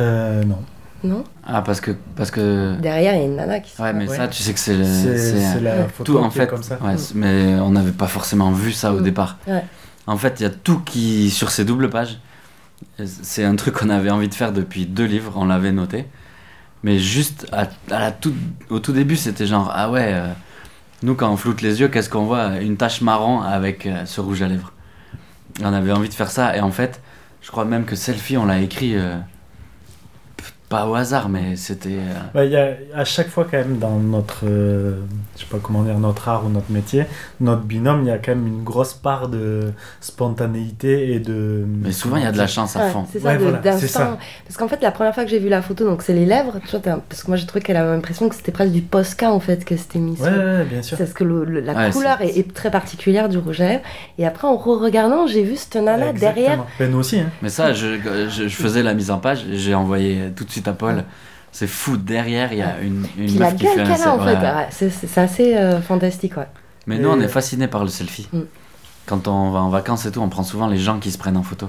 [0.00, 0.58] Euh, non.
[1.04, 1.24] Non?
[1.44, 1.90] Ah, parce que.
[2.16, 2.76] Parce que...
[2.80, 4.16] Derrière, il y a une nana qui se Ouais, mais Ouais.
[4.16, 4.76] ça, tu sais que c'est.
[4.76, 6.46] le- C'est c'est, c'est la photo tout en qui est fait.
[6.46, 6.78] comme ça.
[6.80, 9.02] Ouais, c'est- mais on n'avait pas forcément vu ça au Mm.
[9.02, 9.38] départ.
[9.48, 9.64] Ouais.
[10.06, 11.30] En fait, il y a tout qui.
[11.30, 12.18] Sur ces doubles pages.
[13.04, 16.06] C'est un truc qu'on avait envie de faire depuis deux livres, on l'avait noté.
[16.84, 17.62] Mais juste à,
[17.94, 18.34] à la toute-
[18.70, 20.26] au tout début, c'était genre Ah ouais, euh,
[21.02, 22.58] nous quand on floute les yeux, qu'est-ce qu'on voit?
[22.60, 24.72] Une tache marron avec euh, ce rouge à lèvres.
[25.62, 27.00] On avait envie de faire ça, et en fait,
[27.40, 28.96] je crois même que Selfie, on l'a écrit.
[28.96, 29.16] euh,
[30.72, 31.90] pas au hasard, mais c'était.
[31.90, 34.96] euh, Ouais, il y a à chaque fois quand même dans notre, euh,
[35.36, 37.04] je sais pas comment dire, notre art ou notre métier,
[37.40, 41.64] notre binôme, il y a quand même une grosse part de spontanéité et de.
[41.82, 43.04] Mais souvent, il y a de la chance à Ouais, fond.
[43.12, 44.18] c'est ça, Ouais, de- voilà, ça.
[44.46, 46.58] Parce qu'en fait, la première fois que j'ai vu la photo, donc c'est les lèvres,
[46.64, 48.80] tu vois, t'as- parce que moi j'ai trouvé qu'elle avait l'impression que c'était presque du
[48.82, 50.96] Posca en fait, que c'était mis Ouais, sur- ouais, ouais, bien sûr.
[50.96, 53.68] C'est parce que le- le- la Ouais, couleur est, est très particulière du rouge à
[53.68, 53.82] lèvres.
[54.18, 56.32] Et après, en re-regardant, j'ai vu cette nana Exactement.
[56.34, 56.64] derrière.
[56.78, 57.30] Ben, nous aussi, hein.
[57.42, 57.96] Mais ça, je,
[58.28, 61.04] je, je faisais la mise en page, j'ai envoyé tout de suite à Paul.
[61.54, 64.14] C'est fou, derrière, il y a une, une la meuf qui fait un qu'elle a
[64.14, 64.40] en selfie.
[64.40, 64.54] fait, Ouais.
[64.54, 66.36] Ouais, c'est- assez euh, fantastique.
[66.38, 66.46] Ouais.
[66.86, 68.26] Mais nous, on Et- est fascinés par le selfie.
[68.32, 68.40] Mm.
[69.04, 71.36] Quand on va en vacances et tout, on prend souvent les gens qui se prennent
[71.36, 71.68] en photo.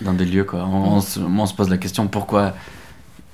[0.00, 0.60] Dans des lieux, quoi.
[0.64, 2.54] On, on se, moi, on se pose la question pourquoi,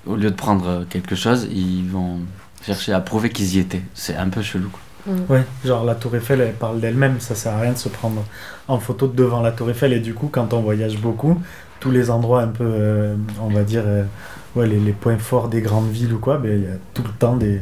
[0.06, 2.20] au lieu de prendre quelque chose, ils vont
[2.64, 3.82] chercher à prouver qu'ils y étaient.
[3.94, 4.80] C'est un peu chelou, quoi.
[5.28, 8.24] Ouais, genre la Tour Eiffel, elle parle d'elle-même, ça sert à rien de se prendre
[8.66, 9.92] en photo devant la Tour Eiffel.
[9.94, 11.40] Et du coup, quand on voyage beaucoup,
[11.80, 14.04] tous les endroits un peu, euh, on va dire, euh,
[14.56, 17.02] ouais, les, les points forts des grandes villes ou quoi, ben, il y a tout
[17.02, 17.60] le temps des,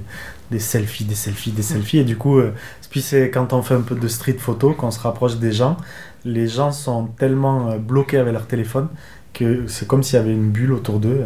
[0.50, 1.98] des selfies, des selfies, des selfies.
[1.98, 2.52] Et du coup, euh,
[2.90, 5.76] puis c'est quand on fait un peu de street photo, qu'on se rapproche des gens,
[6.24, 8.88] les gens sont tellement euh, bloqués avec leur téléphone
[9.34, 11.20] que c'est comme s'il y avait une bulle autour d'eux.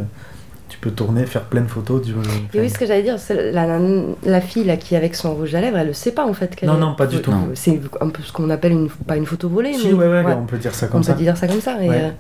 [0.69, 2.01] Tu peux tourner, faire plein de photos.
[2.01, 2.13] Du,
[2.55, 3.81] Et oui, ce que j'allais dire, c'est la, la,
[4.25, 6.33] la fille là, qui est avec son rouge à lèvres, elle le sait pas en
[6.33, 6.55] fait.
[6.55, 7.33] qu'elle Non, est- non, pas du tout.
[7.55, 10.23] C'est un peu ce qu'on appelle une, pas une photo volée, Si, mais ouais, ouais,
[10.25, 11.15] ouais, on peut dire ça on comme peut ça.
[11.15, 11.83] dire ça comme ça.
[11.83, 11.97] Et, Ouais.
[12.03, 12.15] euh, Mais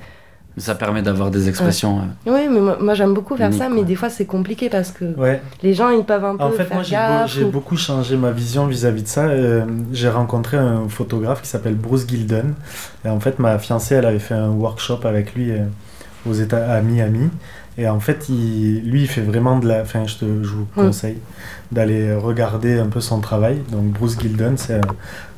[0.60, 1.98] ça permet d'avoir des expressions.
[1.98, 3.84] euh, oui, mais moi, moi, j'aime beaucoup faire Unique, ça, mais quoi.
[3.84, 5.40] des fois c'est compliqué parce que Ouais.
[5.62, 8.16] les gens ils peuvent un peu En fait, faire moi, j'ai beau- ou- beaucoup changé
[8.16, 9.24] ma vision vis-à-vis de ça.
[9.24, 12.54] Euh, j'ai rencontré un photographe qui s'appelle Bruce Gilden.
[13.04, 15.64] Et en fait, ma fiancée, elle avait fait un workshop avec lui euh,
[16.28, 17.30] aux États, à Miami.
[17.78, 19.80] Et en fait, il, lui, il fait vraiment de la.
[19.82, 20.86] Enfin, je, te, je vous Mm.
[20.86, 21.18] conseille
[21.72, 23.58] d'aller regarder un peu son travail.
[23.70, 24.80] Donc, Bruce Gilden, c'est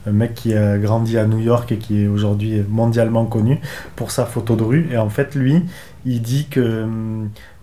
[0.06, 3.60] un, mec qui a grandi à New York et qui est aujourd'hui mondialement connu
[3.96, 4.88] pour sa photo de rue.
[4.92, 5.62] Et en fait, lui,
[6.04, 6.86] il dit que,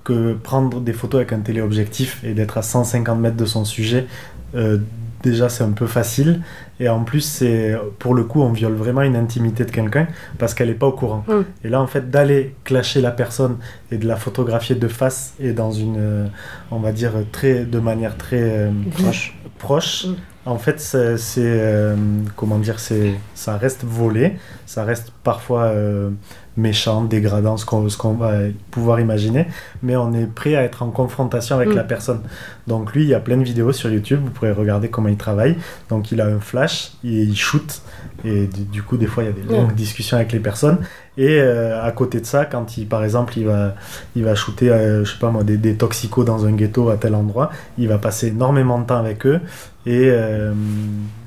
[0.03, 4.07] que prendre des photos avec un téléobjectif et d'être à 150 mètres de son sujet,
[4.55, 4.77] euh,
[5.23, 6.41] déjà c'est un peu facile.
[6.79, 10.53] Et en plus, c'est pour le coup, on viole vraiment une intimité de quelqu'un parce
[10.53, 11.25] qu'elle n'est pas au courant.
[11.27, 11.65] Mm.
[11.65, 13.57] Et là, en fait, d'aller clasher la personne
[13.91, 16.25] et de la photographier de face et dans une, euh,
[16.71, 19.37] on va dire, très, de manière très euh, Proche.
[19.57, 20.13] proche, Mm.
[20.49, 21.95] En fait, c'est, euh,
[22.35, 24.33] comment dire, c'est, ça reste volé,
[24.65, 26.09] ça reste parfois euh,
[26.57, 28.33] méchant, dégradant, ce qu'on, va
[28.71, 29.47] pouvoir imaginer,
[29.83, 31.75] mais on est prêt à être en confrontation avec Mm.
[31.75, 32.21] la personne.
[32.67, 35.17] Donc lui, il y a plein de vidéos sur YouTube, vous pourrez regarder comment il
[35.17, 35.55] travaille.
[35.89, 37.81] Donc il a un flash, il, shoot,
[38.25, 39.51] et du, coup, des fois, il y a des Mm.
[39.51, 40.79] longues discussions avec les personnes.
[41.17, 43.75] Et euh, à côté de ça, quand il, par exemple, il va,
[44.15, 46.95] il va shooter, euh, je sais pas moi, des, des toxicos dans un ghetto à
[46.97, 49.41] tel endroit, il va passer énormément de temps avec eux.
[49.89, 50.53] Et euh,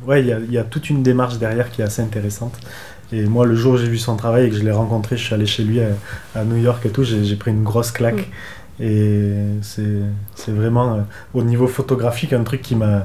[0.06, 2.54] ouais, il y a, il y a toute une démarche derrière qui est assez intéressante.
[3.12, 5.24] Et moi, le jour où j'ai vu son travail et que je l'ai rencontré, je
[5.24, 5.88] suis allé chez lui à,
[6.36, 8.30] à New York et tout, j'ai pris une grosse claque.
[8.78, 11.00] Et c'est vraiment, euh,
[11.34, 13.04] au niveau photographique, un truc qui m'a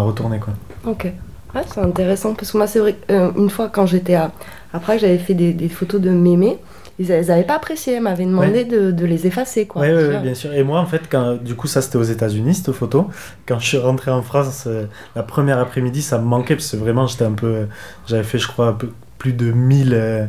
[0.00, 0.40] retourné.
[0.40, 0.54] Quoi.
[0.84, 1.12] Ok.
[1.54, 4.32] Ouais, c'est intéressant parce que moi, c'est vrai qu'une fois quand j'étais à.
[4.72, 6.58] Après, j'avais fait des, des photos de mémés.
[6.98, 9.66] Ils n'avaient pas apprécié, elles m'avaient demandé de, de les effacer.
[9.74, 10.20] Ouais, ouais, vois.
[10.20, 10.52] bien sûr.
[10.52, 13.08] Et moi, en fait, quand, du coup, ça c'était aux États-Unis, cette photo.
[13.46, 14.84] Quand je suis rentré en France, euh,
[15.16, 17.46] la première après-midi, ça me manquait parce que vraiment, j'étais un peu.
[17.46, 17.66] euh,
[18.06, 20.26] J'avais fait, je crois, un peu plus de 1000 euh,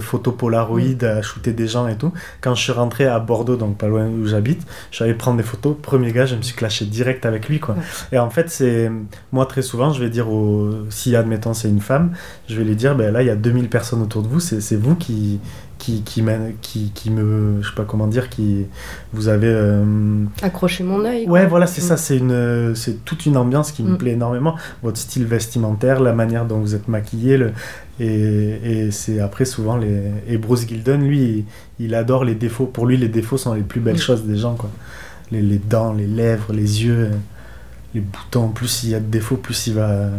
[0.00, 2.12] photos Polaroid à shooter des gens et tout.
[2.40, 5.36] Quand je suis rentré à Bordeaux, donc pas loin où j'habite, je suis allé prendre
[5.36, 5.76] des photos.
[5.80, 7.76] Premier gars, je me suis clashé direct avec lui, quoi.
[8.10, 8.90] Et en fait, c'est.
[9.30, 10.70] Moi, très souvent, je vais dire aux.
[10.90, 12.14] Si, admettons, c'est une femme,
[12.48, 14.76] je vais lui dire, ben là, il y a 2000 personnes autour de vous, c'est
[14.76, 15.38] vous qui.
[15.82, 16.22] Qui, qui,
[16.60, 17.60] qui, qui me.
[17.60, 18.66] Je sais pas comment dire, qui.
[19.12, 19.48] Vous avez.
[19.48, 21.26] euh, Accrocher mon œil.
[21.28, 21.48] Ouais, quoi.
[21.48, 21.84] voilà, c'est Mm.
[21.88, 23.98] ça, c'est une, c'est toute une ambiance qui me Mm.
[23.98, 24.54] plaît énormément.
[24.84, 27.50] Votre style vestimentaire, la manière dont vous êtes maquillé, le,
[27.98, 28.06] et,
[28.86, 30.02] et c'est après souvent les.
[30.28, 31.20] Et Bruce Gilden, lui,
[31.80, 32.66] il, il adore les défauts.
[32.66, 34.06] Pour lui, les défauts sont les plus belles Mm.
[34.08, 34.70] choses des gens, quoi.
[35.32, 37.10] Les, les dents, les lèvres, les yeux,
[37.92, 38.50] les boutons.
[38.50, 40.10] Plus il y a de défauts, plus il va,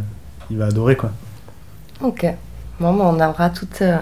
[0.51, 1.11] il va adorer, quoi.
[2.01, 2.25] Ok.
[2.81, 3.97] Bon, bah, on aura toutes euh,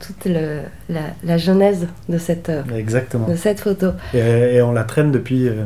[0.00, 3.26] toute le- la, la genèse de cette, euh, Exactement.
[3.28, 3.88] de cette photo.
[4.14, 4.18] Et,
[4.56, 5.48] et on la traîne depuis.
[5.48, 5.64] euh,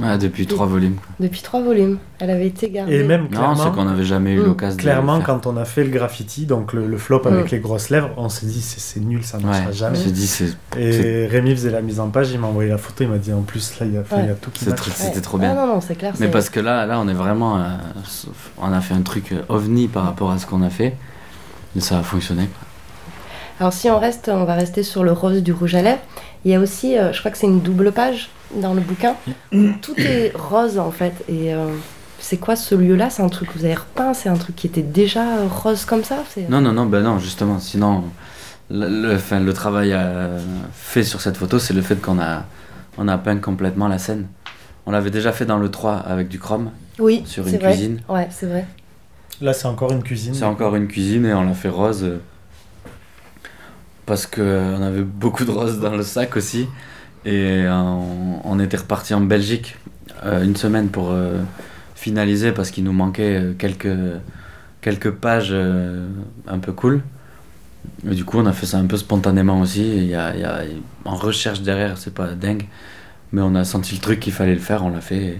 [0.00, 0.94] Ouais, depuis trois volumes.
[1.18, 1.98] Depuis trois volumes.
[2.20, 2.94] Elle avait été gardée.
[3.00, 4.44] et même Non, clairement, c'est qu'on n'avait jamais eu Mm.
[4.44, 5.26] l'occasion de clairement faire.
[5.26, 7.48] quand on a fait le graffiti, donc le, le flop avec Mm.
[7.50, 9.98] les grosses lèvres, on s'est dit c'est c'est nul, ça ne marchera Ouais, jamais.
[9.98, 13.08] dit c'est Et Rémi faisait la mise en page, il m'a envoyé la photo, il
[13.10, 14.72] m'a dit en plus là il y a, enfin, il y a tout qui trop-
[14.88, 14.94] Ouais.
[14.96, 15.54] c'était trop Ah bien.
[15.56, 16.12] non, non, c'est clair.
[16.20, 17.58] Mais c'est- parce que là, là, on est vraiment.
[17.58, 17.62] euh,
[18.58, 20.94] on a fait un truc ovni par rapport à ce qu'on a fait.
[21.76, 22.44] Et ça a fonctionné.
[22.46, 22.67] quoi.
[23.60, 26.00] Alors si on reste, on va rester sur le rose du rouge à lèvres.
[26.44, 29.16] Il y a aussi, euh, je crois que c'est une double page dans le bouquin.
[29.82, 31.12] Tout est rose en fait.
[31.28, 31.66] Et euh,
[32.20, 33.10] c'est quoi ce lieu-là?
[33.10, 34.14] C'est un truc que vous avez repeint?
[34.14, 36.18] C'est un truc qui était déjà euh, rose comme ça?
[36.48, 37.58] Non, non, non, ben non, justement.
[37.58, 38.04] Sinon,
[38.70, 40.38] le, le, enfin, le travail euh,
[40.72, 42.44] fait sur cette photo, c'est le fait qu'on a,
[42.96, 44.26] on a peint complètement la scène.
[44.86, 47.72] On l'avait déjà fait dans le 3 avec du chrome Oui, sur une vrai.
[47.72, 48.00] cuisine.
[48.08, 48.64] Ouais, c'est vrai.
[49.40, 50.32] Là c'est encore une cuisine.
[50.34, 52.06] C'est encore une cuisine et on l'a fait rose.
[54.08, 56.66] Euh, Parce qu'on avait beaucoup de rose dans le sac aussi.
[57.24, 57.72] Et euh,
[58.44, 59.76] on, était reparti en Belgique
[60.24, 61.40] euh, une semaine pour euh,
[61.94, 63.88] finaliser parce qu'il nous manquait euh, quelques,
[64.80, 66.08] quelques pages euh,
[66.46, 67.02] un peu cool.
[68.04, 69.82] Du coup, on a fait ça un peu spontanément aussi.
[69.96, 70.62] Il y a, y a-
[71.04, 72.66] en recherche derrière, c'est pas dingue.
[73.32, 75.38] Mais on a senti le truc qu'il fallait le faire, on l'a fait.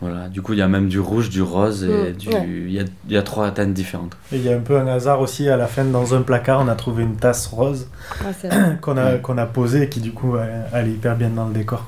[0.00, 0.28] Voilà.
[0.28, 2.28] Du coup, il y a même du rouge, du rose et Mm, du.
[2.28, 2.46] ouais.
[2.48, 4.16] Il y, a, il y a trois teintes différentes.
[4.32, 6.60] Et il y a un peu un hasard aussi à la fin dans un placard,
[6.62, 7.88] on a trouvé une tasse rose
[8.80, 9.20] qu'on a, Ouais.
[9.20, 11.84] qu'on a posée et qui du coup euh, allait hyper bien dans le décor.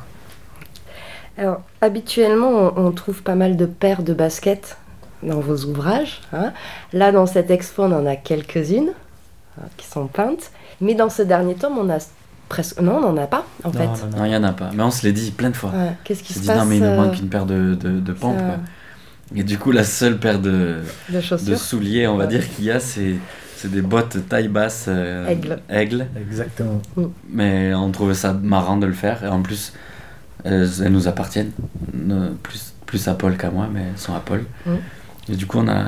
[1.39, 4.77] Alors, habituellement, on, on trouve pas mal de paires de baskets
[5.23, 6.21] dans vos ouvrages.
[6.33, 6.53] hein.
[6.93, 8.93] Là, dans cette expo, on en a quelques-unes
[9.59, 10.51] hein, qui sont peintes.
[10.81, 11.99] Mais dans ce dernier tome, on a
[12.53, 12.81] presque...
[12.81, 13.87] Non, on n'en a pas, en Non, fait.
[14.17, 14.71] non, il n'y en a pas.
[14.75, 15.71] Mais on se l'est dit plein de fois.
[15.71, 17.75] Ouais, Qu'est-ce qui se dit passe non, mais il nous euh, manque une paire de,
[17.75, 18.37] de, de pompes.
[18.37, 18.57] quoi.
[19.35, 22.29] Et du coup, la seule paire de, de souliers, on va Ouais.
[22.31, 23.15] dire, qu'il y a, c'est,
[23.57, 24.85] c'est des bottes taille basse.
[24.89, 25.59] euh, Aigle.
[25.71, 26.07] aigle.
[26.21, 26.83] Exactement.
[27.31, 29.25] Mais on trouvait ça marrant de le faire.
[29.25, 29.73] Et en plus,
[30.45, 31.53] elles, elles nous appartiennent.
[31.95, 34.45] Ne- Plus, plus à Paul qu'à moi, mais elles sont à Paul.
[34.67, 34.75] Mm.
[35.31, 35.87] Et du coup, on a,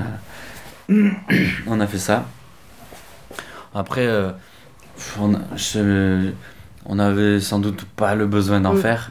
[1.67, 2.25] on a fait ça.
[3.75, 4.31] Après, euh,
[5.21, 6.31] on, a- je-
[6.87, 8.79] on avait sans doute pas le besoin d'en Mm.
[8.79, 9.11] faire.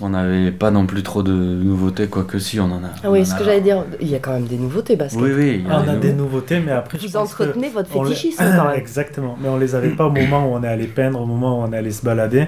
[0.00, 2.88] On n'avait pas non plus trop de nouveautés, quoique si, on en a.
[2.96, 4.96] Ah on oui, ce a- que j'allais dire, il y a quand même des nouveautés
[4.96, 5.20] baskets.
[5.20, 5.56] Oui, oui.
[5.60, 7.90] il y Ah, on a nouveaux- des nouveautés, mais après je Vous que entretenez votre
[8.02, 8.78] les- fétichisme quand même.
[8.78, 11.60] Exactement, mais on les avait pas au moment où on est allé peindre, au moment
[11.60, 12.46] où on est allé se balader.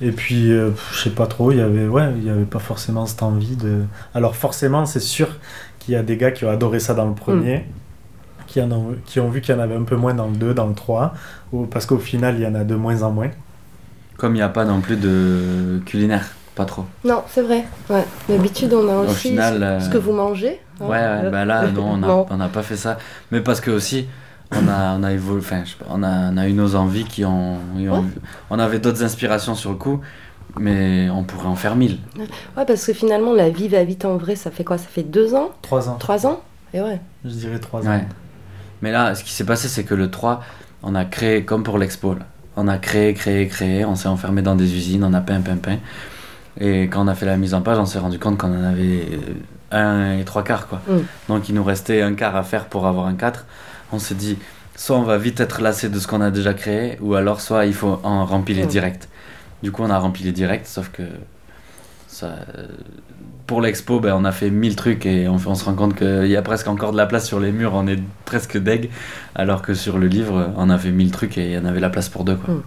[0.00, 2.60] Et puis, euh, je sais pas trop, il y avait, ouais, il y avait pas
[2.60, 3.80] forcément cette envie de.
[4.14, 5.28] Alors forcément, c'est sûr
[5.80, 7.62] qu'il y a des gars qui ont adoré ça dans le premier, Mm.
[8.46, 10.36] qui, en ont, qui ont vu qu'il y en avait un peu moins dans le
[10.36, 11.12] 2, dans le 3,
[11.52, 13.30] ou- parce qu'au final, il y en a de moins en moins.
[14.16, 16.24] Comme il n'y a pas non plus de culinaire,
[16.54, 16.84] pas trop.
[17.04, 17.64] Non, c'est vrai.
[17.90, 18.04] Ouais.
[18.28, 20.60] D'habitude, on a Au aussi final, ce- euh, ce que vous mangez.
[20.80, 20.84] hein.
[20.86, 21.98] Ouais, ouais, bah là, non,
[22.30, 22.98] on n'a pas fait ça.
[23.32, 24.06] Mais parce que aussi,
[24.52, 26.74] on a, on a évolué, enfin, je sais pas, on a, on a eu nos
[26.76, 27.58] envies qui ont.
[27.76, 28.04] qui ont- Ouais.
[28.50, 30.00] On avait d'autres inspirations sur le coup,
[30.60, 31.98] mais on pourrait en faire mille.
[32.56, 34.36] Ouais, parce que finalement, la vie va vite en vrai.
[34.36, 34.78] Ça fait quoi?
[34.78, 35.50] Ça fait deux ans?
[35.62, 35.96] 3 ans.
[35.98, 36.40] Trois ans?
[36.72, 37.00] Et ouais.
[37.24, 37.90] Je dirais 3 ans.
[37.90, 38.04] Ouais.
[38.80, 40.40] Mais là, ce qui s'est passé, c'est que le 3,
[40.84, 42.20] on a créé, comme pour l'expo, là.
[42.56, 45.56] On a créé, créé, créé, on s'est enfermé dans des usines, on a peint, peint,
[45.56, 45.78] peint.
[46.60, 48.64] Et quand on a fait la mise en page, on s'est rendu compte qu'on en
[48.64, 49.34] avait euh,
[49.72, 50.80] un et trois quarts, quoi.
[50.86, 50.98] Mm.
[51.28, 53.44] Donc il nous restait un quart à faire pour avoir un 4.
[53.92, 54.38] On s'est dit,
[54.76, 57.66] soit on va vite être lassé de ce qu'on a déjà créé, ou alors soit
[57.66, 58.68] il faut en remplir les Mm.
[58.68, 59.08] directs.
[59.62, 61.02] Du coup, on a rempli les directs, sauf que
[62.06, 62.36] ça,
[63.46, 66.26] pour l'expo, ben, on a fait 1000 trucs et on, on se rend compte qu'il
[66.26, 68.90] y a presque encore de la place sur les murs, on est presque deg,
[69.34, 71.80] alors que sur le livre, on a fait 1000 trucs et il y en avait
[71.80, 72.36] la place pour deux.
[72.36, 72.54] Quoi.
[72.54, 72.62] Mm.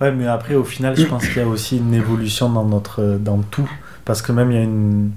[0.00, 3.18] Ouais, mais après, au final, je pense qu'il y a aussi une évolution dans notre,
[3.20, 3.70] dans tout,
[4.04, 5.12] parce que même il y a une,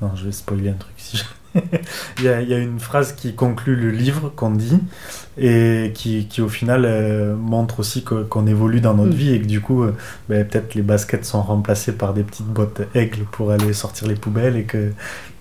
[0.00, 1.24] non, je vais spoiler un truc si je-
[2.18, 4.78] il, y a, il y a une phrase qui conclut le livre qu'on dit
[5.38, 9.14] et qui, qui au final euh, montre aussi qu'on évolue dans notre Mm.
[9.16, 9.94] vie et que du coup euh,
[10.28, 14.14] ben, peut-être les baskets sont remplacées par des petites bottes aigles pour aller sortir les
[14.14, 14.92] poubelles et que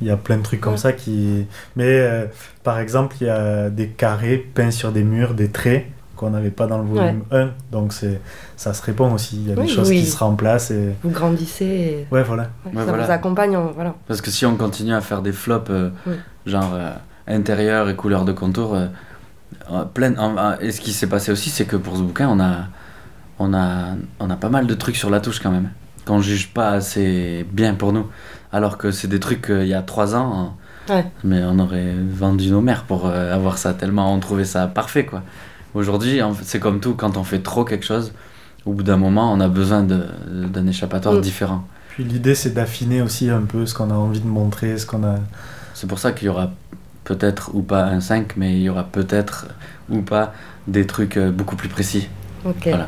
[0.02, 0.78] il y a plein de trucs comme Ouais.
[0.78, 1.45] ça qui
[1.76, 2.26] mais euh,
[2.63, 5.86] par exemple il y a des carrés peints sur des murs des traits
[6.19, 8.19] qu'on n'avait pas dans le volume 1 donc c'est
[8.58, 10.01] ça se répond aussi il y a des choses oui.
[10.01, 13.05] qui se remplacent et Vous grandissez et ouais voilà ouais, Ouais, ça voilà.
[13.05, 13.58] vous accompagne.
[13.75, 13.95] Voilà.
[14.05, 15.89] Parce que si on continue à faire des flops, euh,
[16.45, 16.91] genre euh,
[17.27, 18.88] intérieur et couleur de contour, euh,
[19.71, 22.27] euh, plein, en- en- et ce qui s'est passé aussi, c'est que pour ce bouquin,
[22.27, 22.67] on a,
[23.39, 25.69] on, a, on a pas mal de trucs sur la touche quand même,
[26.05, 28.08] qu'on juge pas assez bien pour nous.
[28.51, 30.53] Alors que c'est des trucs qu'il y a trois ans, hein,
[30.93, 31.05] Ouais.
[31.23, 35.05] mais on aurait vendu nos mères pour avoir ça, tellement on trouvait ça parfait.
[35.05, 35.21] quoi.
[35.73, 38.12] Aujourd'hui, c'est comme tout, quand on fait trop quelque chose,
[38.65, 41.21] au bout d'un moment, on a besoin d'un échappatoire Mm.
[41.21, 41.63] différent.
[41.89, 45.03] puis l'idée c'est d'affiner aussi un peu ce qu'on a envie de montrer ce qu'on
[45.03, 45.15] a
[45.73, 46.51] C'est pour ça qu'il y aura
[47.03, 49.47] peut-être ou pas un 5, mais il y aura peut-être
[49.89, 50.34] ou pas
[50.67, 52.08] des trucs euh, beaucoup plus précis.
[52.45, 52.67] Ok.
[52.67, 52.88] Voilà.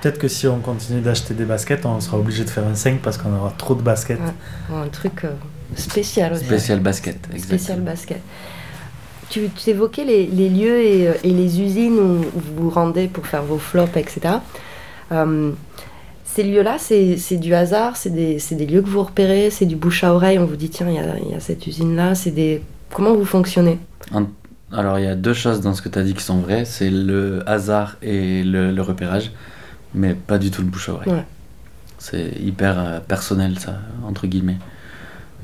[0.00, 3.00] Peut-être que si on continue d'acheter des baskets, on sera obligé de faire un 5
[3.00, 4.20] parce qu'on aura trop de baskets.
[4.70, 4.76] Ouais.
[4.84, 5.30] Un truc euh,
[5.76, 6.44] spécial aussi.
[6.44, 7.84] Spécial basket, Spécial exactement.
[7.86, 8.20] basket.
[9.30, 13.08] Tu, tu évoquais les, les lieux et, euh, et les usines où vous vous rendez
[13.08, 14.36] pour faire vos flops, etc.
[15.12, 15.50] Euh,
[16.24, 19.66] ces lieux-là, c'est c'est du hasard, c'est des, c'est des lieux que vous repérez, c'est
[19.66, 22.32] du bouche à oreille, on vous dit tiens, il y y a cette usine-là, c'est
[22.32, 22.62] des...
[22.92, 23.78] Comment vous fonctionnez?
[24.72, 26.64] Alors, il y a deux choses dans ce que tu as dit qui sont vraies
[26.64, 29.30] c'est le hasard et le, le repérage,
[29.94, 31.12] mais pas du tout le bouche à oreille.
[31.12, 31.24] Ouais.
[31.98, 34.58] C'est hyper euh, personnel, ça, entre guillemets.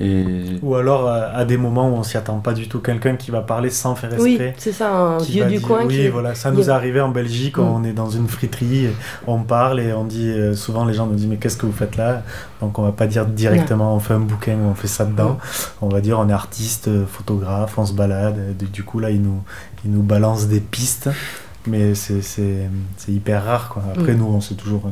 [0.03, 0.25] Et
[0.63, 3.31] Ou alors euh, à des moments où on s'y attend pas du tout, quelqu'un qui
[3.31, 4.55] va parler sans faire Oui, exprès.
[4.57, 6.09] c'est ça, un vieux du dire- coin Oui, qui...
[6.09, 7.61] voilà, ça nous est arrivé en Belgique, Mm.
[7.61, 8.89] on est dans une friterie,
[9.27, 11.73] on parle et on dit, euh, souvent les gens nous disent mais qu'est-ce que vous
[11.73, 12.23] faites là?
[12.63, 15.37] Donc on va pas dire directement on fait un bouquin ou on fait ça dedans,
[15.83, 19.01] on va dire on est artiste, euh, photographe, on se balade, et du- du coup
[19.01, 19.43] là ils nous,
[19.85, 21.11] ils nous balancent des pistes,
[21.67, 23.83] mais c'est c'est- c'est hyper rare quoi.
[23.95, 24.19] Après Mm.
[24.19, 24.91] nous on s'est toujours, euh,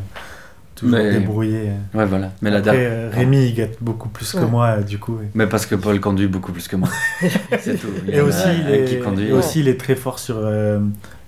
[0.79, 1.71] toujours Mais- débrouillé.
[1.95, 2.31] ouais, voilà.
[2.43, 2.91] Mais la Après dernière.
[2.93, 4.47] euh, Rémi il guette beaucoup plus que Ouais.
[4.47, 5.19] moi euh, du coup.
[5.23, 6.88] et- Mais parce que Paul conduit beaucoup plus que moi.
[7.61, 7.88] c'est tout.
[8.07, 9.29] Il y Et en a aussi, il est, qui conduit.
[9.29, 10.79] et aussi, il est très fort sur, euh,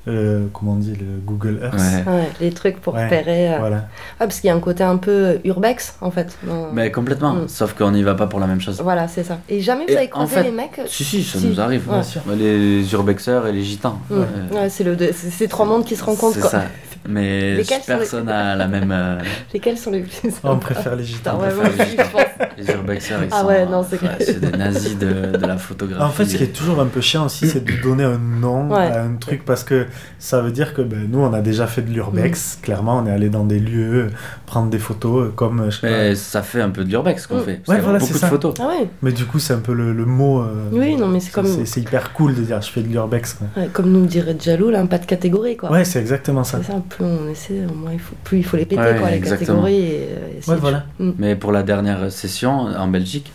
[0.08, 1.74] euh, comment on dit, le Google Earth.
[1.74, 2.12] Ouais.
[2.12, 3.52] Ouais, les trucs pour Ouais, repérer...
[3.54, 3.86] euh, Voilà.
[4.18, 6.36] Parce qu'il y a un côté un peu urbex, en fait.
[6.42, 7.34] dans- Mais complètement.
[7.34, 7.48] Mm.
[7.48, 8.80] Sauf qu'on n'y va pas pour la même chose.
[8.82, 9.38] Voilà, c'est ça.
[9.48, 10.80] Et jamais vous Et avez en croisé fait- les mecs...
[10.86, 11.46] Si, si, ça Si.
[11.46, 11.86] nous arrive.
[11.86, 11.94] Ouais.
[11.96, 12.22] Bien sûr.
[12.36, 13.98] Les urbexeurs et les gitans.
[14.08, 14.14] Mm.
[14.54, 16.34] Ouais, c'est le deux- c'est ces trois mondes qui se rencontrent.
[16.40, 16.64] C'est ça.
[17.08, 18.92] Mais personne n'a la même.
[18.92, 19.18] euh,
[19.54, 21.40] Lesquels sont les plus On préfère les gitans.
[21.40, 22.22] ouais, préfère les pense.
[22.58, 23.46] Les urbexeurs, ils Ah sont.
[23.46, 26.02] ouais, non, c'est ouais, des nazis de, de la photographie.
[26.02, 28.70] En fait, ce qui est toujours un peu chiant aussi, c'est de donner un nom
[28.70, 28.78] Ouais.
[28.86, 29.86] à un truc parce que
[30.18, 32.58] ça veut dire que ben, nous, on a déjà fait de l'urbex.
[32.58, 32.64] Mm.
[32.64, 34.08] Clairement, on est allé dans des lieux,
[34.46, 36.14] prendre des photos, euh, comme je sais Mais pas.
[36.16, 37.44] ça fait un peu de l'urbex qu'on Mm.
[37.44, 37.60] fait.
[37.64, 38.28] Parce Ouais, voilà, beaucoup c'est de ça.
[38.28, 38.54] photos.
[38.60, 40.40] Ah ouais, Mais du coup, c'est un peu le, le mot.
[40.40, 42.88] euh, Oui, non, mais c'est comme- C'est c'est hyper cool de dire je fais de
[42.88, 43.34] l'urbex.
[43.34, 43.46] quoi.
[43.56, 45.70] ouais, comme nous dirait Jalou, là, pas de catégorie, quoi.
[45.70, 46.58] Ouais, c'est exactement ça.
[46.62, 48.96] C'est ça, plus on essaie, au moins il faut, plus il faut les péter, Ouais,
[48.98, 49.62] quoi, les exactement.
[49.62, 49.80] catégories.
[49.92, 50.08] Et,
[50.48, 50.84] euh, Ouais, voilà.
[50.98, 51.10] Mm.
[51.18, 53.32] Mais pour la dernière session en Belgique,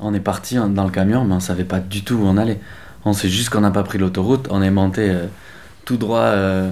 [0.00, 2.58] on est parti dans le camion, mais on savait pas du tout où on allait.
[3.04, 4.48] On sait juste qu'on n'a pas pris l'autoroute.
[4.50, 5.26] On est monté euh,
[5.84, 6.70] tout droit euh,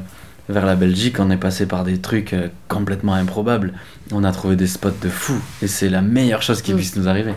[0.49, 1.21] vers la Belgique.
[1.21, 3.75] On est passé par des trucs euh, complètement improbables.
[4.13, 5.35] On a trouvé des spots de fou.
[5.61, 6.77] Et c'est la meilleure chose qui Mm.
[6.77, 7.35] puisse nous arriver.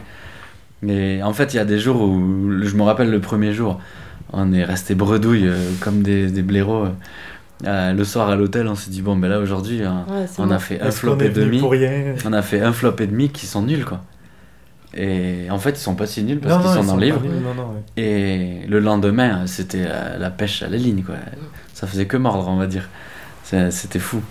[0.88, 3.80] Et en fait, il y a des jours où, je me rappelle le premier jour,
[4.34, 5.50] on est resté bredouille
[5.82, 6.88] comme des, des blaireaux.
[7.66, 10.52] Euh, le soir à l'hôtel, on s'est dit bon, ben là aujourd'hui, hein, Ouais, on
[10.52, 11.60] a fait un flop et demi.
[12.26, 14.02] On a fait un flop et demi qui sont nuls, quoi.
[14.96, 17.22] Et en fait, ils sont pas si nuls parce qu'ils sont dans le livre.
[17.22, 18.02] ouais.
[18.04, 21.16] Et le lendemain, c'était euh, la pêche à la ligne, quoi.
[21.74, 22.90] Ça faisait que mordre, on va dire.
[23.44, 24.22] C'était fou.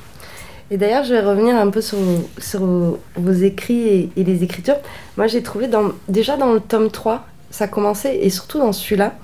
[0.71, 1.99] Et d'ailleurs, je vais revenir un peu sur,
[2.39, 2.61] sur
[3.17, 4.77] vos écrits et, et les écritures.
[5.17, 9.15] Moi, j'ai trouvé dans, déjà dans le tome 3, ça commençait, et surtout dans celui-là,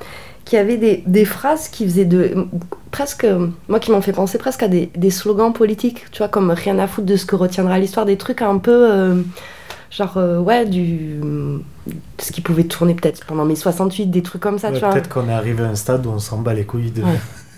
[0.44, 2.46] qu'il y avait des, des phrases qui faisaient de.
[2.90, 3.26] presque.
[3.68, 6.78] moi, qui m'ont fait penser presque à des, des slogans politiques, tu vois, comme rien
[6.78, 8.90] à foutre de ce que retiendra l'histoire, des trucs un peu.
[8.92, 9.22] euh,
[9.90, 11.20] genre, euh, ouais, du.
[12.18, 14.90] ce qui pouvait tourner peut-être pendant mai 68, des trucs comme ça, Ouais, tu vois.
[14.90, 17.02] Peut-être qu'on est arrivé à un stade où on s'en bat les couilles de.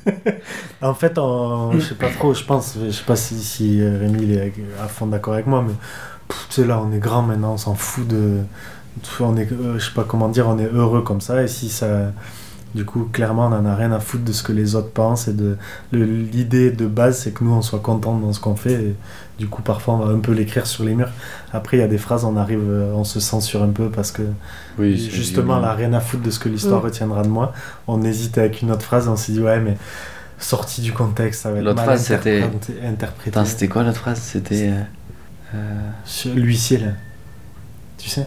[0.83, 3.99] en fait, on- je sais pas trop, je pense, je sais pas si, si euh,
[4.01, 5.75] Rémi il est à fond d'accord avec moi, mais
[6.29, 8.39] tu sais, là, on est grand maintenant, on s'en fout de.
[9.21, 11.69] On est, euh, je sais pas comment dire, on est heureux comme ça, et si
[11.69, 12.13] ça.
[12.75, 15.29] Du coup, clairement, on en a rien à foutre de ce que les autres pensent,
[15.29, 15.59] et de.
[15.93, 18.95] L'idée de base, c'est que nous, on soit contents dans ce qu'on fait, et
[19.39, 21.11] du coup, parfois, on va un peu l'écrire sur les murs.
[21.53, 24.11] Après, il y a des phrases, on arrive, euh, on se censure un peu parce
[24.11, 24.23] que.
[24.79, 26.85] Oui, Justement, là, rien à foutre de ce que l'histoire Mm.
[26.85, 27.53] retiendra de moi.
[27.87, 29.77] On hésitait avec une autre phrase, on s'est dit, ouais, mais
[30.39, 32.43] sorti du contexte, ça va être L'autre mal phrase, c'était-
[32.87, 33.39] interprété.
[33.45, 34.19] c'était quoi l'autre phrase?
[34.19, 34.71] C'était.
[34.71, 34.81] euh,
[35.57, 36.93] euh, L'huissier, là.
[37.99, 38.27] Tu sais?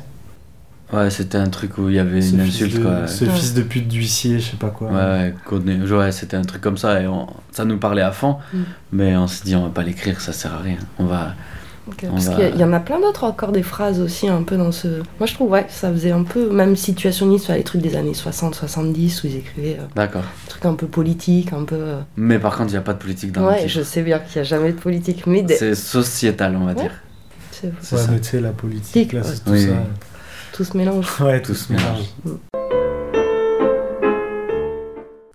[0.93, 3.07] Ouais, c'était un truc où il y avait Ce une fils insulte, de- quoi.
[3.07, 3.31] Ce Ouais.
[3.31, 4.89] fils de pute d'huissier, je sais pas quoi.
[4.91, 8.37] Ouais, ouais, ouais, c'était un truc comme ça et on- ça nous parlait à fond,
[8.53, 8.57] Mm.
[8.93, 10.77] mais on s'est dit on va pas l'écrire, ça sert à rien.
[10.99, 11.33] On va.
[11.87, 13.61] Ok, On Parce va- qu'il y a- il y, en a plein d'autres encore des
[13.61, 14.87] phrases aussi un peu dans ce.
[15.19, 19.23] Moi je trouve ouais, ça faisait un peu même situationniste, les trucs des années 60-70
[19.23, 20.21] où ils écrivaient euh, D'accord.
[20.21, 21.75] des trucs un peu politiques, un peu.
[21.75, 24.01] euh, Mais par contre, il n'y a pas de politique dans le Ouais, je sais
[24.01, 26.81] bien qu'il n'y a jamais de politique, mais des- C'est sociétal, on va Ouais.
[26.81, 26.91] dire.
[27.51, 28.07] c'est- Ouais, ça.
[28.11, 29.73] mais tu sais, la politique, là, c'est tout Oui, ça.
[30.57, 31.19] tout se mélange.
[31.19, 32.05] Ouais, tout se mélange.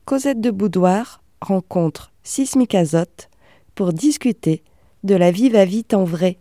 [0.07, 3.29] Cosette de Boudoir rencontre Sismic Azote
[3.75, 4.63] pour discuter
[5.05, 6.39] de la vie va vite en vrai.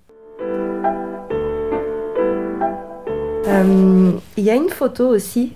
[3.48, 5.54] Euh, Il y a une photo aussi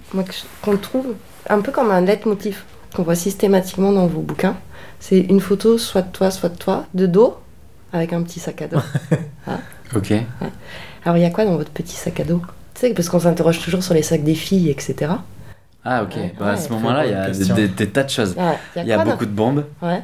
[0.62, 1.16] qu'on trouve
[1.50, 4.58] un peu comme un leitmotiv qu'on voit systématiquement dans vos bouquins.
[5.00, 7.36] C'est une photo soit de toi, soit de toi, de dos,
[7.94, 8.80] avec un petit sac à dos.
[9.96, 10.12] Ok.
[11.06, 12.42] Alors il y a quoi dans votre petit sac à dos?
[12.74, 15.12] Tu sais, parce qu'on s'interroge toujours sur les sacs des filles, etc.
[15.86, 16.16] Ah, ok.
[16.16, 17.56] Ouais, Bah, à ce moment-là, il y a des, question.
[17.56, 18.36] des- des tas de choses.
[18.40, 20.02] Ah, Il y a beaucoup de bombes, Ouais.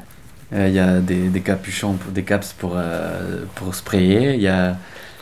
[0.53, 4.33] Euh, Il y a des, des capuchons, pour- des caps pour, euh, pour sprayer.
[4.33, 4.77] Il y a,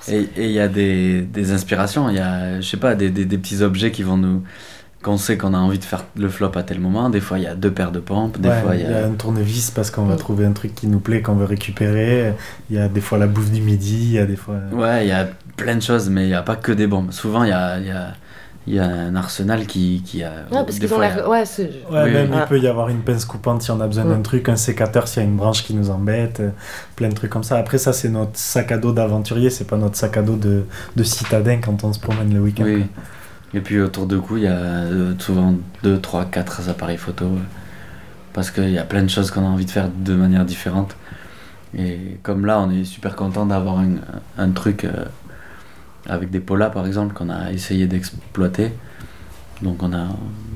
[0.09, 2.09] et il y a des, des inspirations.
[2.09, 4.43] Il y a, je sais pas, des, des, des petits objets qui vont nous.
[5.03, 7.09] Qu'on sait qu'on a envie de faire le flop à tel moment.
[7.09, 8.39] Des fois, il y a deux paires de pompes.
[8.39, 10.17] Des Ouais, fois, il y a un tournevis parce qu'on va Mm.
[10.17, 12.33] trouver un truc qui nous plaît, qu'on veut récupérer.
[12.69, 14.55] Il y a des fois la bouffe du midi, il y a des fois.
[14.71, 15.27] Ouais, il y a
[15.57, 17.11] plein de choses, mais il n'y a pas que des bombes.
[17.11, 18.13] Souvent, il y a, il y, a,
[18.67, 20.31] il y a un arsenal qui, qui a.
[20.51, 21.27] Ouais, parce des qu'ils ont l'air.
[21.29, 21.71] Ouais, c'est.
[21.91, 22.37] Ouais, Oui, même oui.
[22.41, 24.09] il peut y avoir une pince coupante si on a besoin Mm.
[24.09, 26.49] d'un truc, un sécateur s'il y a une branche qui nous embête, euh,
[26.95, 27.57] plein de trucs comme ça.
[27.57, 30.65] Après, ça, c'est notre sac à dos d'aventurier, c'est pas notre sac à dos de,
[30.95, 32.65] de citadin quand on se promène le week-end.
[32.65, 32.85] Oui.
[33.53, 37.25] Et puis autour de cou, il y a euh, souvent 2, 3, 4 appareils photo.
[37.25, 37.39] euh,
[38.33, 40.95] Parce qu'il y a plein de choses qu'on a envie de faire de manière différente.
[41.77, 43.95] Et comme là, on est super content d'avoir un,
[44.37, 44.85] un truc
[46.07, 48.73] avec des polas par exemple qu'on a essayé d'exploiter.
[49.61, 50.05] Donc on a,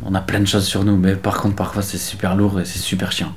[0.05, 0.95] on a plein de choses sur nous.
[0.97, 3.33] Mais par contre, parfois, c'est super lourd et c'est super chiant.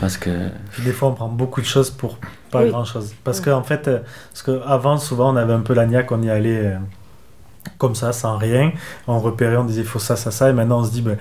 [0.00, 0.48] Parce que.
[0.72, 2.18] Puis des fois, on prend beaucoup de choses pour
[2.50, 2.70] pas Oui.
[2.70, 3.14] grand-chose.
[3.22, 3.44] Parce Ouais.
[3.46, 4.00] qu'en fait, euh,
[4.32, 6.76] parce que avant, souvent, on avait un peu la niaque, on y allait euh,
[7.78, 8.72] comme ça, sans rien.
[9.06, 10.50] On repérait, on disait, il faut ça, ça, ça.
[10.50, 11.16] Et maintenant, on se dit, ben,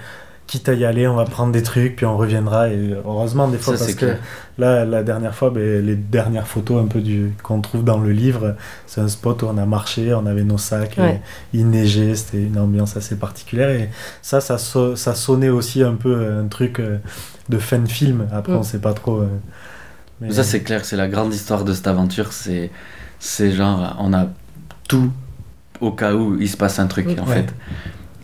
[0.47, 2.69] quitte à y aller, on va prendre des trucs, puis on reviendra.
[2.69, 4.17] Et heureusement, des fois, Ça, parce que clair.
[4.57, 8.11] là, la dernière fois, ben, les dernières photos un peu du qu'on trouve dans le
[8.11, 11.21] livre, c'est un spot où on a marché, on avait nos sacs, Ouais.
[11.53, 13.69] et il neigeait, c'était une ambiance assez particulière.
[13.69, 13.89] Et
[14.21, 16.97] ça, ça, so- ça sonnait aussi un peu euh, un truc euh,
[17.49, 18.25] de fin de film.
[18.31, 18.57] Après, Mm.
[18.57, 19.17] on sait pas trop.
[19.19, 19.27] euh,
[20.21, 22.31] mais- Ça, c'est clair, c'est la grande histoire de cette aventure.
[22.31, 22.71] C'est,
[23.19, 24.27] c'est genre, on a
[24.87, 25.11] tout
[25.81, 27.35] au cas où il se passe un truc, en Ouais.
[27.35, 27.53] fait.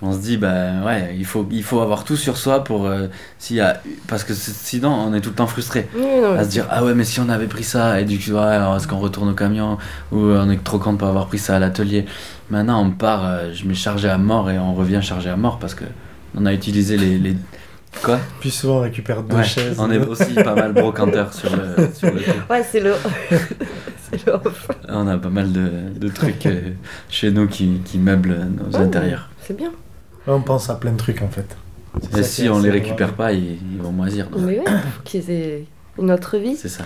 [0.06, 2.88] On se dit, bah ouais, il faut, il faut avoir tout sur soi pour.
[2.88, 3.08] euh,
[3.40, 5.88] s'il y a, parce que sinon, on est tout le temps frustré.
[5.96, 8.20] Oui, non, À se dire, ah ouais, mais si on avait pris ça, et du
[8.20, 9.78] coup, ouais, alors est-ce qu'on retourne au camion
[10.12, 12.06] Ou euh, on est trop content de pas avoir pris ça à l'atelier?
[12.50, 15.58] Maintenant, on part, euh, je mets chargé à mort et on revient chargé à mort
[15.58, 15.86] parce que
[16.36, 17.18] on a utilisé les.
[17.18, 17.38] les...
[18.02, 18.20] Quoi?
[18.42, 19.78] Puis souvent, on récupère deux Ouais, chaises.
[19.80, 22.20] On est aussi pas mal brocanteur sur le, sur le.
[22.50, 22.94] Ouais, c'est le.
[24.12, 24.34] c'est le.
[24.90, 26.48] On a pas mal de, de trucs
[27.10, 28.82] chez nous qui, qui meublent nos Oh.
[28.82, 29.30] intérieurs.
[29.40, 29.72] C'est bien.
[30.28, 31.56] On pense à plein de trucs en fait.
[32.18, 34.30] Et si on les récupère pas, ils, ils vont moisir.
[34.30, 35.66] donc Mais oui, faut qu'ils aient
[36.00, 36.56] une autre vie.
[36.56, 36.86] C'est ça.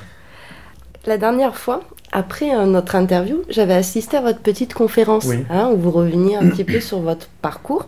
[1.05, 1.81] La dernière fois,
[2.11, 5.45] après euh, notre interview, j'avais assisté à votre petite conférence Oui.
[5.49, 7.85] hein, où vous reveniez un petit peu sur votre parcours.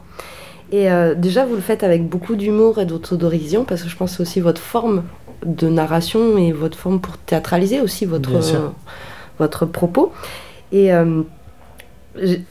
[0.72, 4.12] Et euh, déjà, vous le faites avec beaucoup d'humour et d'autodorision parce que je pense
[4.12, 5.04] que c'est aussi votre forme
[5.46, 8.70] de narration et votre forme pour théâtraliser aussi votre, euh,
[9.40, 10.14] votre propos.
[10.72, 11.24] Et euh,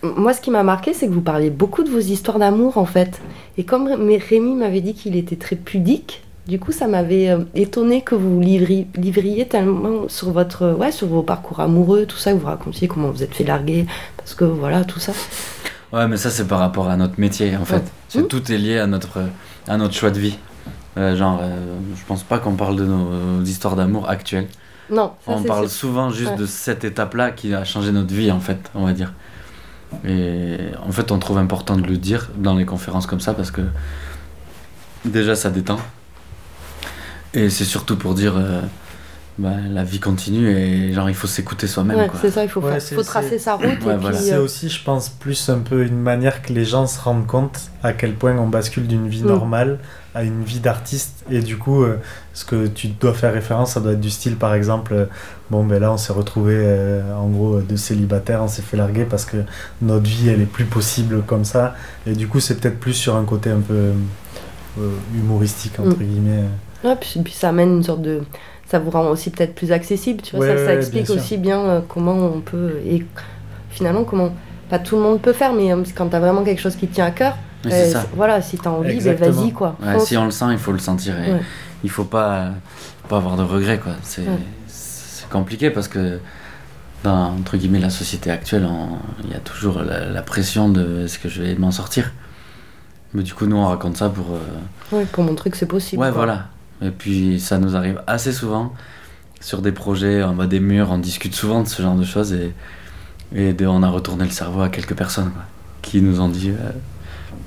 [0.02, 2.84] moi, ce qui m'a marqué, c'est que vous parliez beaucoup de vos histoires d'amour en
[2.86, 3.20] fait.
[3.56, 7.40] Et comme Ré- Rémi m'avait dit qu'il était très pudique, du coup, ça m'avait euh,
[7.54, 12.32] étonné que vous livri- livriez tellement sur votre, ouais, sur vos parcours amoureux, tout ça,
[12.32, 13.84] que vous racontiez comment vous êtes fait larguer,
[14.16, 15.12] parce que voilà, tout ça.
[15.92, 17.82] Ouais, mais ça, c'est par rapport à notre métier, en fait.
[18.14, 18.22] Ouais.
[18.22, 18.26] Mmh.
[18.28, 19.18] Tout est lié à notre,
[19.66, 20.38] à notre choix de vie.
[20.96, 21.54] Euh, genre, euh,
[21.94, 24.48] je pense pas qu'on parle de nos histoires d'amour actuelles.
[24.90, 25.78] Non, ça, On parle sûr.
[25.80, 26.36] souvent juste Ouais.
[26.38, 29.12] de cette étape-là qui a changé notre vie, en fait, on va dire.
[30.06, 33.50] Et en fait, on trouve important de le dire dans les conférences comme ça parce
[33.50, 33.62] que
[35.04, 35.80] déjà, ça détend.
[37.34, 38.62] Et c'est surtout pour dire euh,
[39.38, 41.96] bah, la vie continue et genre, il faut s'écouter soi-même.
[41.96, 42.18] Ouais, quoi.
[42.20, 43.66] c'est ça, il faut, Ouais, faut tracer sa route.
[43.66, 44.16] Ouais, et voilà.
[44.16, 47.00] puis, C'est euh, aussi, je pense, plus un peu une manière que les gens se
[47.00, 49.28] rendent compte à quel point on bascule d'une vie Mm.
[49.28, 49.78] normale
[50.14, 51.22] à une vie d'artiste.
[51.30, 51.98] Et du coup, euh,
[52.34, 55.04] ce que tu dois faire référence, ça doit être du style, par exemple, euh,
[55.50, 59.04] bon, ben là, on s'est retrouvé euh, en gros de célibataire, on s'est fait larguer
[59.04, 59.36] parce que
[59.82, 61.76] notre vie, elle est plus possible comme ça.
[62.06, 63.92] Et du coup, c'est peut-être plus sur un côté un peu
[64.80, 66.04] euh, humoristique, entre Mm.
[66.04, 66.44] guillemets.
[66.84, 68.22] ouais, puis, puis ça amène une sorte de.
[68.70, 70.44] Ça vous rend aussi peut-être plus accessible, tu vois.
[70.46, 72.74] Ouais, ça, ça ouais, explique bien aussi bien euh, comment on peut.
[72.86, 73.04] Et
[73.70, 74.30] finalement, comment.
[74.68, 76.94] Pas tout le monde peut faire, mais euh, quand t'as vraiment quelque chose qui te
[76.94, 77.32] tient à cœur,
[77.64, 78.02] euh, c'est ça.
[78.02, 79.76] c'est- voilà, si t'as envie, ben vas-y, quoi.
[79.82, 81.14] Ouais, si on le sent, il faut le sentir.
[81.22, 81.40] Et Ouais.
[81.84, 82.50] Il faut pas,
[83.08, 83.78] pas avoir de regrets.
[83.78, 83.92] quoi.
[84.02, 84.24] C'est
[85.30, 86.18] compliqué parce que
[87.04, 91.04] dans entre guillemets, la société actuelle, on- il y a toujours la, la pression de
[91.04, 92.12] est-ce que je vais m'en sortir.
[93.14, 94.26] Mais du coup, nous, on raconte ça pour.
[94.34, 96.02] euh, Ouais, pour montrer que c'est possible.
[96.02, 96.16] Ouais, quoi.
[96.16, 96.46] voilà.
[96.82, 98.72] Et puis, ça nous arrive assez souvent
[99.40, 102.32] sur des projets, en bas des murs, on discute souvent de ce genre de choses
[102.32, 102.52] et,
[103.34, 105.42] et de- on a retourné le cerveau à quelques personnes quoi,
[105.82, 106.70] qui nous ont dit euh,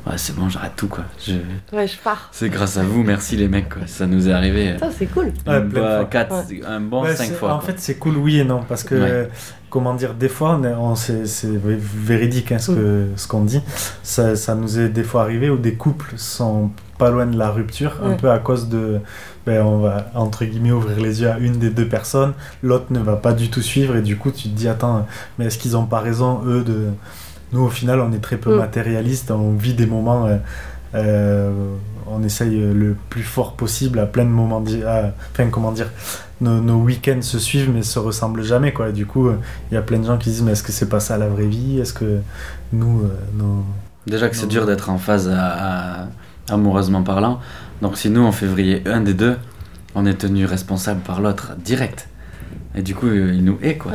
[0.07, 0.87] Ouais, c'est bon, j'arrête tout.
[0.87, 1.03] quoi.
[1.23, 2.29] Je- Ouais, je pars.
[2.31, 3.69] C'est grâce à vous, merci les mecs.
[3.69, 3.83] Quoi.
[3.85, 4.75] Ça nous est arrivé.
[4.79, 5.31] Ça, c'est cool.
[5.45, 6.05] Ouais, fois.
[6.09, 7.53] quatre- un bon Ouais, 5 c'est- fois.
[7.53, 7.67] En quoi.
[7.67, 9.01] fait, c'est cool, oui et non, parce que, Ouais.
[9.11, 9.25] euh,
[9.71, 10.59] comment dire, des fois,
[10.95, 13.61] c'est c'est vé- véridique hein, ce qu'on dit.
[14.03, 16.69] Ça, ça nous est des fois arrivé où des couples sont
[16.99, 18.99] pas loin de la rupture, un peu à cause de.
[19.47, 22.99] Ben, on va, entre guillemets, ouvrir les yeux à une des deux personnes, l'autre ne
[22.99, 25.07] va pas du tout suivre, et du coup, tu te dis, attends,
[25.39, 26.89] mais est-ce qu'ils ont pas raison, eux, de.
[27.53, 30.27] Nous, au final, on est très peu matérialistes, on vit des moments.
[30.27, 30.37] euh,
[30.93, 34.61] on essaye le plus fort possible à plein de moments.
[34.61, 35.89] di- à- Enfin, comment dire,
[36.41, 38.73] nos, nos week-ends se suivent mais se ressemblent jamais.
[38.73, 38.91] Quoi.
[38.91, 39.37] Du coup, euh,
[39.71, 41.27] il y a plein de gens qui disent Mais est-ce que c'est pas ça la
[41.29, 41.79] vraie vie?
[41.79, 42.19] Est-ce que
[42.73, 43.63] nous, euh, nos.
[44.07, 46.07] Déjà que c'est dur d'être en phase à- à-
[46.49, 47.39] amoureusement parlant.
[47.81, 49.37] Donc si nous en février un des deux,
[49.95, 52.07] on est tenu responsable par l'autre direct.
[52.75, 53.91] Et du coup euh, il nous hait quoi.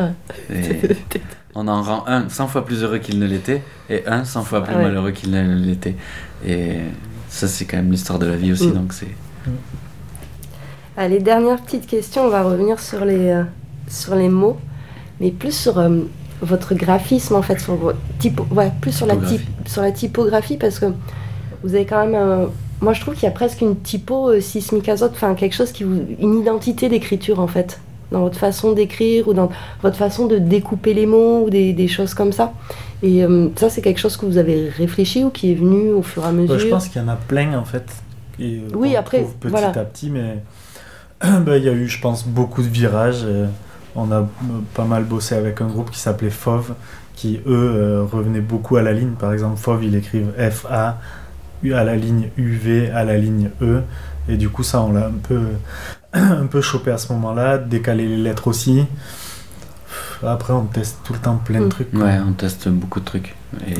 [0.51, 0.81] Et
[1.57, 4.63] on en rend un 100 fois plus heureux qu'il ne l'était et un 100 fois
[4.63, 4.85] plus Ah ouais.
[4.85, 5.97] malheureux qu'il ne l'était.
[6.47, 6.77] Et
[7.29, 8.75] ça c'est quand même l'histoire de la vie aussi Mm.
[8.75, 9.09] donc c'est
[10.97, 13.43] Allez, dernière petite question, on va revenir sur les, euh,
[13.89, 14.57] sur les mots,
[15.21, 16.01] mais plus sur euh,
[16.41, 19.39] votre graphisme en fait, sur typo, ouais, plus sur la, Typographie.
[19.45, 20.87] typ- sur la typographie parce que
[21.63, 22.49] vous avez quand même, un-
[22.81, 25.71] moi je trouve qu'il y a presque une typo euh, sismique azote, enfin quelque chose
[25.73, 27.79] qui vous, une identité d'écriture en fait,
[28.13, 29.51] dans votre façon d'écrire ou dans
[29.83, 32.53] votre façon de découper les mots ou des, des choses comme ça.
[33.03, 36.03] Et euh, ça c'est quelque chose que vous avez réfléchi ou qui est venu au
[36.03, 36.55] fur et à mesure.
[36.55, 37.85] Bah, je pense qu'il y en a plein en fait.
[38.39, 39.69] Et, euh, Oui, après, petit voilà.
[39.69, 40.43] à petit, mais
[41.21, 43.23] bah, il y a eu, je pense, beaucoup de virages.
[43.25, 43.47] euh,
[43.99, 44.29] on a
[44.75, 46.75] pas mal bossé avec un groupe qui s'appelait FOV,
[47.15, 49.13] qui eux euh, revenaient beaucoup à la ligne.
[49.19, 50.99] Par exemple, FOV, ils écrivent FA
[51.75, 53.81] à la ligne UV à la ligne E.
[54.29, 55.41] Et du coup, ça, on l'a un peu,
[56.43, 58.85] un peu chopé à ce moment-là, décaler les lettres aussi.
[60.25, 61.69] Après, on teste tout le temps plein de Mm.
[61.69, 61.93] trucs.
[61.95, 63.35] ouais on teste beaucoup de trucs.
[63.69, 63.75] Et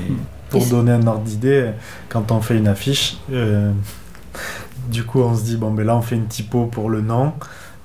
[0.51, 1.71] Pour Et c'est- donner un ordre d'idée,
[2.09, 3.73] quand on fait une affiche, euh,
[4.89, 7.33] du coup on se dit, bon ben là on fait une typo pour le nom.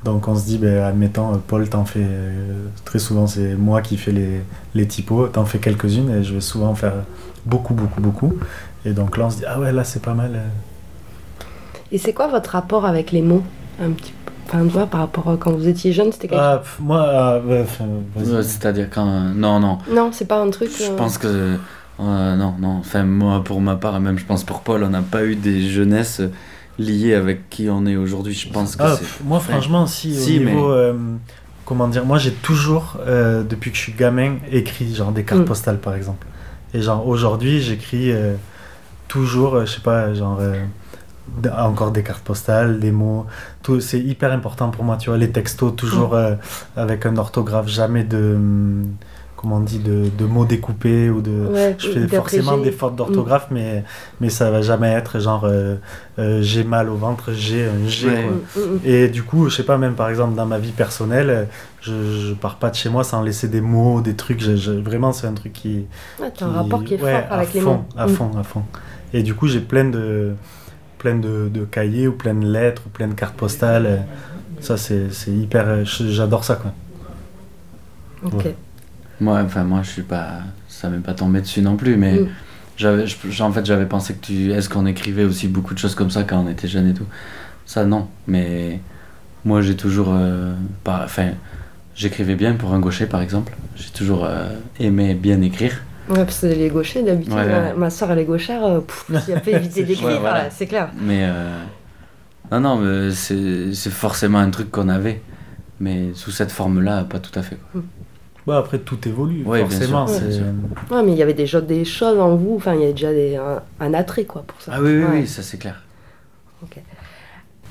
[0.04, 3.97] Donc on se dit, ben, admettons, Paul, t'en fais, euh, très souvent c'est moi qui
[3.97, 4.41] fais les,
[4.76, 6.93] les typos, t'en fais quelques-unes et je vais souvent faire
[7.45, 8.34] beaucoup, beaucoup, beaucoup.
[8.86, 10.32] Et donc là on se dit, ah ouais, là c'est pas mal.
[10.36, 11.43] euh.
[11.91, 13.43] Et c'est quoi votre rapport avec les mots?
[13.82, 14.18] Un petit peu
[14.48, 17.40] Enfin, vois, par rapport à quand vous étiez jeune, c'était quelque pff, moi, ah,
[18.42, 20.70] c'est-à-dire quand euh, non non Non, c'est pas un truc.
[20.78, 22.78] Je euh, pense que euh, non, non.
[22.80, 25.36] Enfin, moi, pour ma part, et même je pense pour Paul, on n'a pas eu
[25.36, 26.22] des jeunesses
[26.78, 28.34] liées avec qui on est aujourd'hui.
[28.34, 29.24] Je pense que Ah, c'est.
[29.24, 30.70] moi, franchement, si, si, au mais- niveau.
[30.72, 30.94] euh,
[31.64, 35.44] comment dire Moi, j'ai toujours, euh, depuis que je suis gamin, écrit genre des cartes
[35.44, 35.46] Mm.
[35.46, 36.28] postales, par exemple.
[36.74, 38.34] Et genre, aujourd'hui, j'écris euh,
[39.08, 40.40] toujours, euh, je sais pas, genre.
[41.58, 43.26] Encore des cartes postales, des mots,
[43.64, 46.36] tout, c'est hyper important pour moi, tu vois, les textos toujours euh,
[46.76, 48.88] avec un orthographe, jamais de, hum,
[49.38, 52.96] comment on dit, de, de mots découpés ou de, Ouais, je fais forcément des fautes
[52.96, 53.84] d'orthographe, mais,
[54.20, 55.76] mais ça va jamais être genre euh,
[56.20, 58.08] euh, j'ai mal au ventre, j'ai un G.
[58.08, 58.22] Ouais.
[58.24, 58.32] quoi.
[58.64, 58.80] Mm, mm, mm.
[58.86, 61.48] Et du coup, je sais pas, même par exemple dans ma vie personnelle,
[61.82, 61.92] je,
[62.28, 64.42] je pars pas de chez moi sans laisser des mots, des trucs.
[64.42, 65.86] je- je- vraiment, c'est un truc qui.
[66.20, 67.86] Ouais, t'as un rapport qui est ouais, fort avec à les fond, mots.
[67.98, 68.10] À Mm.
[68.10, 68.62] fond, à fond.
[69.14, 70.34] Et du coup, j'ai plein de,
[71.02, 73.86] plein de, de cahiers ou plein de lettres ou plein de cartes postales.
[73.88, 73.97] euh,
[74.62, 75.68] Ça, c'est c'est hyper.
[75.68, 76.74] euh, J'adore ça, quoi.
[78.22, 78.45] Ok.
[78.45, 78.56] Ouais.
[79.20, 80.41] Moi, enfin, moi, je suis pas.
[80.68, 82.30] Ça m'est pas tombé dessus non plus, mais Mm.
[82.78, 83.06] j'avais,
[83.41, 84.52] en fait, j'avais pensé que tu.
[84.52, 87.08] Est-ce qu'on écrivait aussi beaucoup de choses comme ça quand on était jeune et tout?
[87.66, 88.10] Ça, non.
[88.28, 88.82] Mais
[89.45, 90.10] moi, j'ai toujours.
[90.14, 91.32] euh, pas, enfin,
[91.95, 93.54] j'écrivais bien pour un gaucher, par exemple.
[93.76, 94.49] J'ai toujours euh,
[94.80, 95.82] aimé bien écrire.
[96.10, 97.74] Ouais, parce que les gauchers, d'habitude, Ouais, ouais.
[97.76, 100.49] ma, soeur, elle est gauchère, euh, pff, il a pas évité d'écrire, Ouais, voilà.
[100.49, 100.89] c'est clair.
[100.99, 101.58] Mais euh,
[102.52, 105.22] non, non, mais c'est c'est forcément un truc qu'on avait,
[105.80, 107.58] mais sous cette forme-là, pas tout à fait.
[107.72, 107.82] Quoi.
[108.47, 110.08] Bah, après, tout évolue, bien forcément.
[110.08, 110.95] sûr, c'est- bien sûr.
[110.95, 113.12] Ouais, mais il y avait déjà des choses en vous, enfin, il y avait déjà
[113.14, 114.72] des, un, un attrait, quoi, pour ça.
[114.76, 115.10] Ah oui, oui, Ouais.
[115.22, 115.84] oui, ça c'est clair.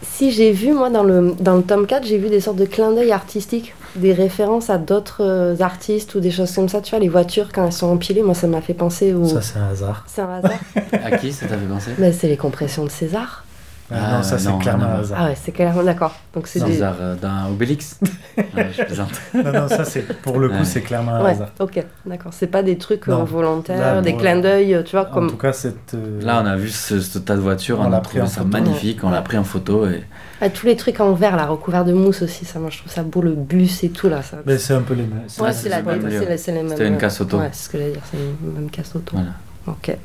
[0.02, 2.64] Si j'ai vu, moi, dans le, dans le tome 4, j'ai vu des sortes de
[2.64, 6.80] clins d'œil artistiques, des références à d'autres euh, artistes ou des choses comme ça.
[6.80, 9.26] Tu vois, les voitures, quand elles sont empilées, moi, ça m'a fait penser au.
[9.26, 10.04] Ça, c'est un hasard.
[10.06, 10.58] C'est un hasard.
[11.04, 13.44] À qui ça t'avait pensé Mais c'est les compressions de César.
[13.92, 15.18] Ah, non, ça, c'est non, clairement un hasard.
[15.20, 16.14] Ah ouais, c'est clairement d'accord.
[16.34, 16.72] Donc c'est des.
[16.74, 17.98] César euh, dans Obélix
[18.36, 19.10] Ouais, Je plaisante.
[19.34, 20.64] Non, non, ça, c'est pour le coup, Ouais.
[20.64, 21.48] c'est clairement un Ouais, hasard.
[21.58, 22.32] ok, d'accord.
[22.32, 23.24] C'est pas des trucs euh, Non.
[23.24, 25.30] volontaires, Là, des moi, clins d'œil, euh, tu vois, En comme.
[25.30, 25.94] tout cas, cette.
[25.94, 28.10] euh, Là, on a vu ce, ce tas de voitures, On on, l'a a pris
[28.10, 28.48] trouvé en ça photo.
[28.52, 30.04] magnifique, on l'a pris en photo et
[30.40, 32.92] Ah, tous les trucs en verre, là, recouverts de mousse aussi, ça, moi, je trouve
[32.92, 34.22] ça beau, le bus et tout, là.
[34.22, 34.36] Ça...
[34.46, 35.22] Mais c'est un peu les mêmes.
[35.40, 36.68] Ouais, c'est les mêmes.
[36.68, 37.38] C'était une casse auto.
[37.38, 39.12] Ouais, c'est ce que j'allais dire, c'est une même casse auto.
[39.16, 39.30] voilà.
[39.66, 39.96] Ok.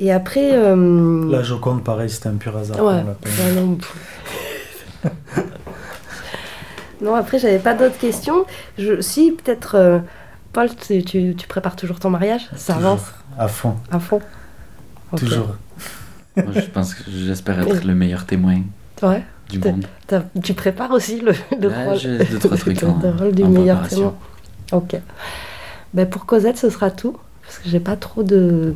[0.00, 0.50] Et après.
[0.52, 2.78] euh, La Joconde, pareil, c'était un pur hasard.
[2.78, 3.02] Ouais.
[3.02, 3.78] Ouais, non,
[7.02, 8.44] non, après, j'avais pas d'autres questions.
[8.78, 9.00] Je...
[9.00, 9.74] Si, peut-être.
[9.76, 9.98] euh,
[10.52, 12.48] Paul, tu, tu, tu prépares toujours ton mariage?
[12.56, 12.90] Ça Toujours.
[12.92, 13.04] avance?
[13.38, 14.20] À fond, à fond
[15.16, 15.48] toujours.
[16.36, 18.56] Moi, je pense que j'espère être le meilleur témoin
[19.02, 19.22] Ouais.
[19.50, 19.84] du monde.
[20.42, 21.98] Tu prépares aussi le, le Ouais, rôle,
[22.30, 24.14] deux, trois trucs en- le rôle du en meilleur préparation.
[24.70, 24.84] témoin.
[24.94, 25.00] Ok.
[25.94, 27.16] Ben pour Cosette, ce sera tout.
[27.42, 28.74] Parce que j'ai pas trop de,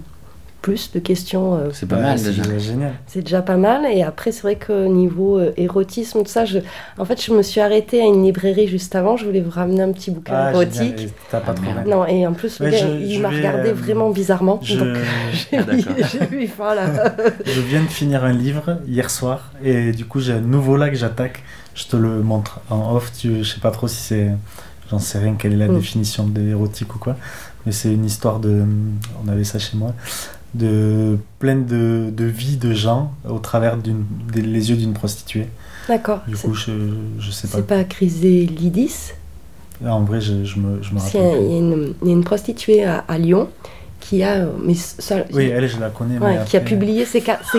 [0.63, 1.55] plus de questions.
[1.57, 2.59] euh, C'est pas mal c'est déjà.
[2.59, 2.93] génial.
[3.07, 3.87] c'est déjà pas mal.
[3.93, 6.59] Et après, c'est vrai que niveau euh, érotisme, tout ça, je...
[6.99, 9.17] en fait, je me suis arrêtée à une librairie juste avant.
[9.17, 11.09] Je voulais vous ramener un petit bouquin Ah, érotique.
[11.31, 11.85] T'as pas Ah.
[11.87, 14.11] Non, et en plus, le Ouais, gars, je- il je m'a vais, regardé euh, vraiment
[14.11, 14.61] bizarrement.
[14.63, 14.97] Je, Donc,
[15.33, 15.95] j'ai Ah, d'accord.
[16.31, 17.15] j'ai eu faim là.
[17.47, 20.91] je viens de finir un livre hier soir et du coup j'ai un nouveau là
[20.91, 21.43] que j'attaque.
[21.75, 23.13] Je te le montre en off.
[23.17, 24.31] Tu, je sais pas trop si c'est.
[24.91, 25.77] J'en sais rien quelle est la Mm.
[25.79, 27.17] définition de érotique ou quoi.
[27.65, 28.65] Mais c'est une histoire de.
[29.25, 29.95] On avait ça chez moi.
[30.53, 35.47] De pleine de, de vie de gens au travers d'une, des, les yeux d'une prostituée.
[35.89, 36.21] D'accord.
[36.27, 36.73] Du coup, je,
[37.21, 37.59] je sais pas.
[37.59, 39.13] C'est pas Chrysalidis
[39.87, 41.43] En vrai, je, je me, je me rappelle.
[41.43, 43.49] il y a une, il y a une prostituée à, à Lyon
[44.01, 46.19] qui a, euh, mais ça, Oui, elle, je la connais.
[46.19, 47.59] ouais, mais qui a publié ses, ca- ses-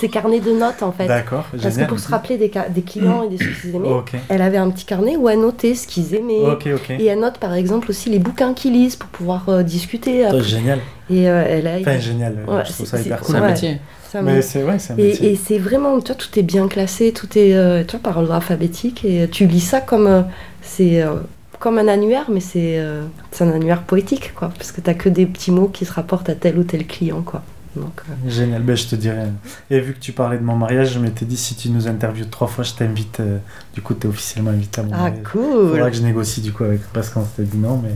[0.00, 1.06] ses carnets de notes en fait.
[1.06, 3.88] D'accord, Parce que pour se rappeler des, ca- des clients et des choses qu'ils aimaient,
[4.30, 6.40] elle avait un petit carnet où elle notait ce qu'ils aimaient.
[6.40, 6.90] ok, ok.
[6.98, 10.24] Et elle note par exemple aussi les bouquins qu'ils lisent pour pouvoir euh, discuter.
[10.24, 10.42] Après.
[10.42, 10.80] génial.
[11.12, 11.78] Et euh, elle a.
[11.80, 12.34] Enfin, génial.
[12.46, 13.34] Ouais, je trouve ça hyper cool.
[13.34, 13.48] C'est un Ouais.
[13.52, 13.80] métier.
[14.10, 15.32] ça Mais c'est ouais, c'est un Et, métier.
[15.32, 18.18] et c'est vraiment, tu vois, tout est bien classé, tout est, euh, tu vois, par
[18.18, 20.22] ordre alphabétique, et tu lis ça comme, euh,
[20.62, 21.14] c'est euh,
[21.58, 25.08] comme un annuaire, mais c'est euh, c'est un annuaire poétique, quoi, parce que t'as que
[25.08, 27.42] des petits mots qui se rapportent à tel ou tel client, quoi.
[27.74, 29.28] Donc, euh, Génial, ben, je te dirais.
[29.70, 32.26] Et vu que tu parlais de mon mariage, je m'étais dit si tu nous interviews
[32.26, 33.20] trois fois, je t'invite.
[33.20, 33.38] euh,
[33.74, 35.22] du coup, tu es officiellement invité à mon ah, mariage.
[35.32, 37.94] cool Faudra que je négocie du coup avec parce qu'on s'était dit non, mais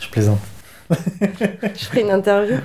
[0.00, 0.38] je plaisante.
[0.90, 2.56] Je ferai une interview.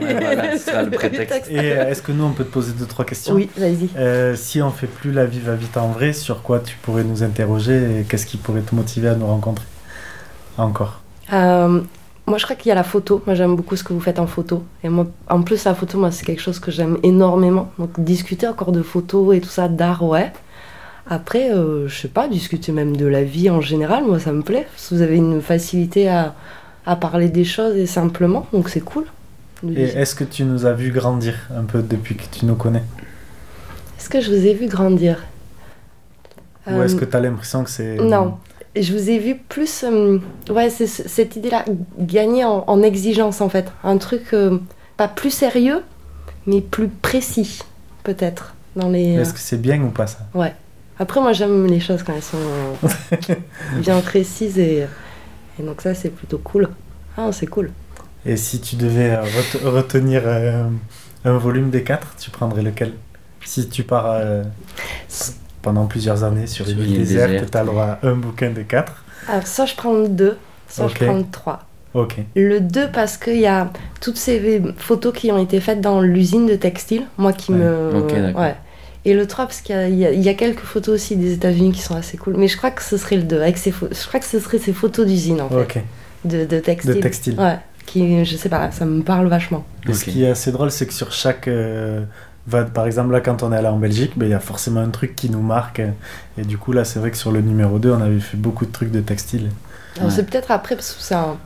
[0.00, 1.50] voilà, ce sera le prétexte.
[1.50, 3.34] Et euh, est-ce que nous, on peut te poser deux, trois questions?
[3.34, 3.88] Oui, vas-y.
[3.96, 7.04] Euh, si on fait plus la vie va vite en vrai, sur quoi tu pourrais
[7.04, 9.66] nous interroger et qu'est-ce qui pourrait te motiver à nous rencontrer
[10.58, 11.00] Encore?
[11.32, 11.80] Euh,
[12.26, 13.22] moi, je crois qu'il y a la photo.
[13.26, 14.62] Moi, j'aime beaucoup ce que vous faites en photo.
[14.84, 17.70] Et moi, en plus, la photo, moi, c'est quelque chose que j'aime énormément.
[17.78, 20.32] Donc, discuter encore de photos et tout ça, d'art, ouais.
[21.08, 24.42] Après, euh, je sais pas, discuter même de la vie en général, moi, ça me
[24.42, 24.66] plaît.
[24.70, 26.34] Parce que vous avez une facilité à,
[26.86, 28.46] à parler des choses et simplement.
[28.52, 29.04] Donc, c'est cool.
[29.76, 32.82] Et est-ce que tu nous as vu grandir un peu depuis que tu nous connais?
[33.98, 35.18] Est-ce que je vous ai vu grandir?
[36.66, 37.96] Ou est-ce Euh, que tu as l'impression que c'est.
[37.96, 38.38] Non.
[38.74, 39.84] Je vous ai vu plus.
[39.84, 40.18] euh,
[40.50, 41.64] ouais, c'est cette idée-là,
[41.98, 43.70] gagner en, en exigence en fait.
[43.84, 44.58] Un truc euh,
[44.96, 45.82] pas plus sérieux,
[46.46, 47.60] mais plus précis,
[48.02, 48.54] peut-être.
[48.74, 49.14] Dans les.
[49.14, 50.20] Est-ce que c'est bien ou pas ça?
[50.34, 50.54] Ouais.
[50.98, 52.38] Après, moi j'aime les choses quand elles sont
[53.80, 54.86] bien précises et,
[55.58, 56.68] et donc ça c'est plutôt cool.
[57.16, 57.70] Ah, c'est cool.
[58.24, 60.64] Et si tu devais euh, ret- retenir euh,
[61.24, 62.92] un volume des quatre, tu prendrais lequel?
[63.44, 64.44] Si tu pars euh,
[65.62, 68.64] pendant plusieurs années sur une île déserte, tu as le droit à un bouquin des
[68.64, 69.04] quatre.
[69.28, 70.36] Alors, soit je prends le 2,
[70.68, 71.60] soit je prends le 3.
[71.94, 72.16] Ok.
[72.34, 76.46] Le 2 parce qu'il y a toutes ces photos qui ont été faites dans l'usine
[76.46, 77.98] de textile, moi qui Ouais, me...
[77.98, 78.40] ok, d'accord.
[78.42, 78.56] ouais.
[79.04, 80.94] Et le 3 parce qu'il y a, il y a- il y a quelques photos
[80.94, 82.36] aussi des États-Unis qui sont assez cool.
[82.36, 83.40] Mais je crois que ce serait le 2.
[83.40, 85.82] Avec ces Je crois que ce serait ces photos d'usine en fait,
[86.24, 86.94] de, de textile.
[86.94, 87.40] De textile.
[87.40, 89.64] Ouais, qui, je sais pas, ça me parle vachement.
[89.88, 91.48] Et ce qui est assez drôle, c'est que sur chaque.
[91.48, 92.04] euh,
[92.46, 94.80] va, par exemple, là, quand on est allé en Belgique, ben, il y a forcément
[94.80, 95.80] un truc qui nous marque.
[96.38, 98.66] Et du coup, là, c'est vrai que sur le numéro 2, on avait fait beaucoup
[98.66, 99.50] de trucs de textile.
[100.00, 100.10] Ouais.
[100.10, 101.36] c'est peut-être après parce que c'est un...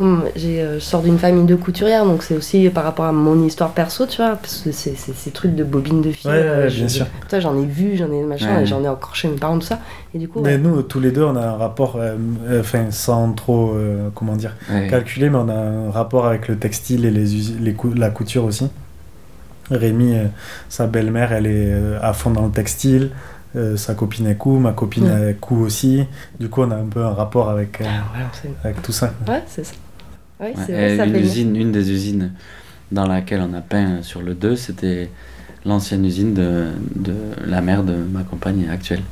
[0.00, 3.12] Hum, j'ai, euh, je sors d'une famille de couturières, donc c'est aussi par rapport à
[3.12, 6.30] mon histoire perso, tu vois, parce que c'est c'est- ces trucs de bobines de fil.
[6.30, 7.06] Ouais, ouais, euh, bien je- sûr.
[7.28, 8.62] Toi, j'en ai vu, j'en ai machin, Ouais.
[8.62, 9.78] et j'en ai encore chez mes parents, tout ça.
[10.14, 10.58] Et du coup, Mais ouais.
[10.58, 12.16] nous, tous les deux, on a un rapport, euh,
[12.48, 14.86] euh, enfin, sans trop, euh, comment dire, Ouais.
[14.88, 17.26] calculé, mais on a un rapport avec le textile et les,
[17.60, 18.70] les cou- la couture aussi.
[19.70, 20.24] Rémi, euh,
[20.70, 23.10] sa belle-mère, elle est euh, à fond dans le textile.
[23.56, 25.10] euh, sa copine elle coud, ma copine Ouais.
[25.30, 26.04] elle coud aussi.
[26.38, 29.12] Du coup, on a un peu un rapport avec, euh, Ah, ouais, avec tout ça.
[29.26, 29.72] Ouais, c'est ça.
[30.66, 32.32] C'est vrai, ça une, fait usine, une des usines
[32.92, 35.10] dans laquelle on a peint sur le 2, c'était
[35.64, 36.66] l'ancienne usine de,
[36.96, 37.14] de
[37.46, 39.02] la mère de ma compagne actuelle.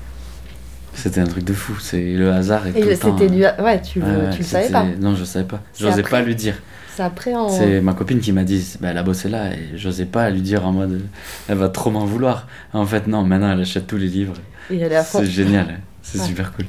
[0.95, 3.16] C'était un truc de fou, c'est le hasard et, Et tout le- le temps.
[3.18, 3.55] c'était hein.
[3.59, 3.62] du.
[3.62, 4.85] Ouais, tu, le- Ouais, ouais, tu le savais pas.
[5.01, 5.62] Non, je savais pas.
[5.79, 6.11] J'osais après.
[6.11, 6.55] pas lui dire.
[6.97, 7.49] C'est après en.
[7.49, 10.41] C'est ma copine qui m'a dit, bah, elle a bossé là, et j'osais pas lui
[10.41, 11.03] dire en mode,
[11.49, 12.49] elle va trop m'en vouloir.
[12.72, 14.33] En fait, non, maintenant elle achète tous les livres.
[14.70, 15.20] Et elle est à fond.
[15.20, 15.81] C'est génial, hein.
[16.03, 16.24] c'est Ouais.
[16.26, 16.66] super cool.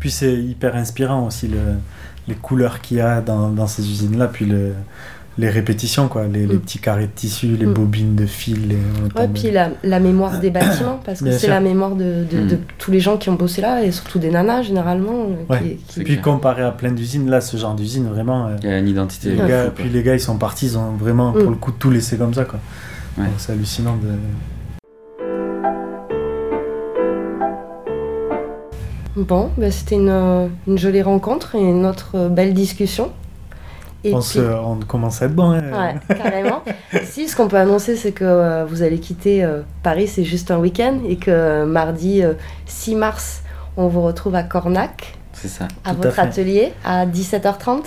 [0.00, 1.58] Puis c'est hyper inspirant aussi le,
[2.28, 4.72] les couleurs qu'il y a dans, dans ces usines-là, puis le,
[5.36, 6.60] les répétitions, quoi, les, les Mm.
[6.60, 7.74] petits carrés de tissu, les Mm.
[7.74, 8.68] bobines de fil.
[8.68, 8.76] Les,
[9.20, 12.46] Ouais, puis la, la mémoire des bâtiments, parce que c'est la mémoire de, de, Mm.
[12.48, 15.26] de tous les gens qui ont bossé là, et surtout des nanas généralement.
[15.30, 15.58] euh, Ouais.
[15.60, 16.22] qui- qui- C'est Puis clair.
[16.24, 19.30] comparé à plein d'usines, là, ce genre d'usine, vraiment, euh, Il y a une identité.
[19.30, 21.90] les gars, puis les gars, ils sont partis, ils ont vraiment, pour le coup, tout
[21.90, 22.60] laissé comme ça, quoi.
[23.18, 23.24] Ouais.
[23.24, 24.08] Donc, C'est hallucinant de...
[29.16, 33.12] Bon, bah, c'était une, euh, une jolie rencontre et une autre euh, belle discussion.
[34.02, 35.62] Et on, puis- se, on commence à être bon, hein.
[35.72, 36.62] Ouais, carrément.
[37.04, 40.50] si, ce qu'on peut annoncer, c'est que euh, vous allez quitter euh, Paris, c'est juste
[40.50, 42.34] un week-end, et que euh, mardi euh,
[42.66, 43.42] 6 mars,
[43.76, 45.68] on vous retrouve à Cornac, C'est ça.
[45.84, 47.84] à votre atelier, à 17h30.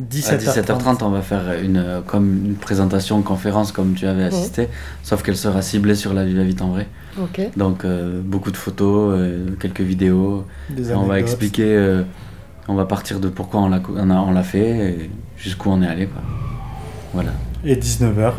[0.00, 0.28] 17h30.
[0.30, 4.68] À 17h30, on va faire une, comme une présentation, conférence comme tu avais assisté,
[5.02, 6.86] sauf qu'elle sera ciblée sur la vie vite en vrai.
[7.56, 10.44] Donc euh, beaucoup de photos, euh, quelques vidéos.
[10.70, 12.02] Des on va expliquer, euh,
[12.68, 15.80] on va partir de pourquoi on l'a on a- on l'a fait et jusqu'où on
[15.82, 16.06] est allé.
[16.06, 16.20] Quoi.
[17.14, 17.30] Voilà.
[17.64, 18.34] Et 19h,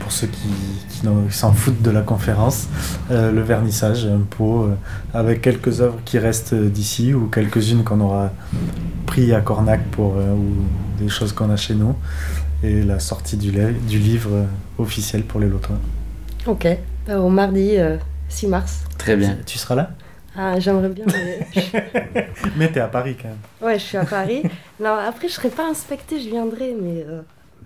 [0.00, 0.48] pour ceux qui,
[0.88, 2.68] qui n'en- qui s'en foutent de la conférence,
[3.10, 4.74] euh, le vernissage, un pot euh,
[5.12, 8.32] avec quelques œuvres qui restent d'ici ou quelques-unes qu'on aura
[9.12, 10.54] pris à Cornac pour, euh, ou
[10.98, 11.94] des choses qu'on a chez nous.
[12.62, 14.44] Et la sortie du, li- du livre euh,
[14.78, 15.76] officiel pour les lotois.
[16.46, 16.64] Ok.
[17.10, 17.98] Euh, Au mardi euh,
[18.30, 18.84] 6 mars.
[18.96, 19.36] Très bien.
[19.44, 19.90] Tu seras là?
[20.34, 21.04] Ah, j'aimerais bien.
[21.08, 21.46] mais-
[22.56, 23.36] Mais t'es à Paris quand même.
[23.68, 24.44] ouais, je suis à Paris.
[24.80, 27.20] Non, après, je serai pas inspectée, je viendrai, mais euh,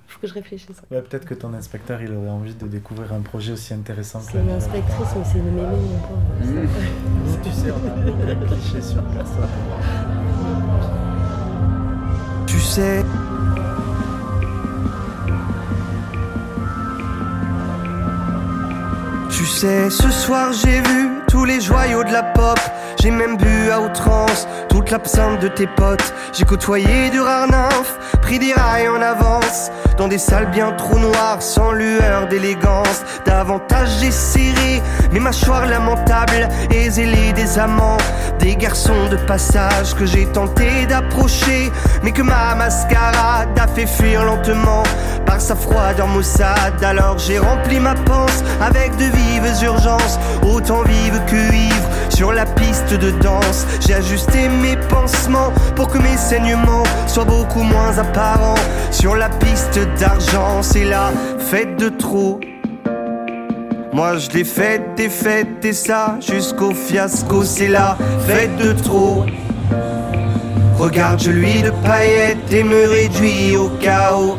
[0.09, 0.78] faut que je réfléchisse.
[0.90, 4.32] Ouais, Peut-être que ton inspecteur il aurait envie de découvrir un projet aussi intéressant que
[4.32, 6.62] C'est une inspectrice, mais c'est une mémé, mon pauvre.
[6.62, 6.68] Mmh.
[7.44, 10.26] Tu sais, on a aucun cliché sur personne.
[12.67, 13.26] Tu
[19.37, 22.59] Tu sais, ce soir j'ai vu tous les joyaux de la pop.
[22.99, 26.14] J'ai même bu à outrance toute l'absinthe de tes potes.
[26.32, 29.70] J'ai côtoyé du rare nymphe, pris des rails en avance.
[29.99, 33.03] Dans des salles bien trop noires, sans lueur d'élégance.
[33.26, 34.82] Davantage j'ai serré
[35.12, 37.99] mes mâchoires lamentables et zélé des amants.
[38.39, 41.70] Des garçons de passage que j'ai tenté d'approcher,
[42.03, 44.82] mais que ma mascarade a fait fuir lentement
[45.26, 46.82] par sa froideur maussade.
[46.82, 49.05] Alors j'ai rempli ma panse avec de
[49.62, 51.89] urgences, autant vives que ivres.
[52.09, 57.62] Sur la piste de danse, j'ai ajusté mes pansements pour que mes saignements soient beaucoup
[57.62, 58.61] moins apparents.
[58.91, 62.41] Sur la piste d'argent, c'est la fête de trop.
[63.93, 67.97] Moi je l'ai faite et faite et ça jusqu'au fiasco, c'est la
[68.27, 69.24] fête de trop.
[70.79, 74.39] Regarde, je lui de paillettes et me réduis au chaos.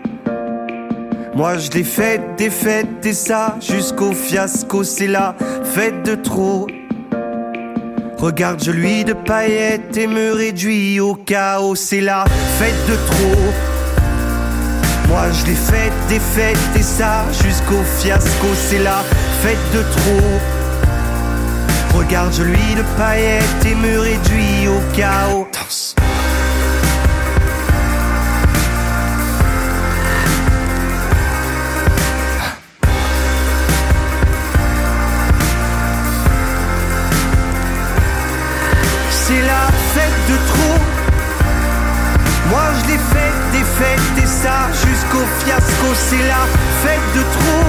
[1.33, 6.67] Moi je l'ai faite, des fêtes et ça jusqu'au fiasco, c'est la fête de trop.
[8.17, 12.25] Regarde, je lui de paillettes et me réduis au chaos, c'est la
[12.59, 13.53] fête de trop.
[15.07, 19.01] Moi je l'ai faite, des fêtes et ça jusqu'au fiasco, c'est la
[19.41, 20.37] fête de trop.
[21.97, 25.47] Regarde, je lui de paillettes et me réduis au chaos.
[39.31, 40.77] C'est la fête de trop.
[42.49, 45.87] Moi je l'ai faite, des fêtes et ça jusqu'au fiasco.
[45.93, 46.43] C'est la
[46.83, 47.67] fête de trop.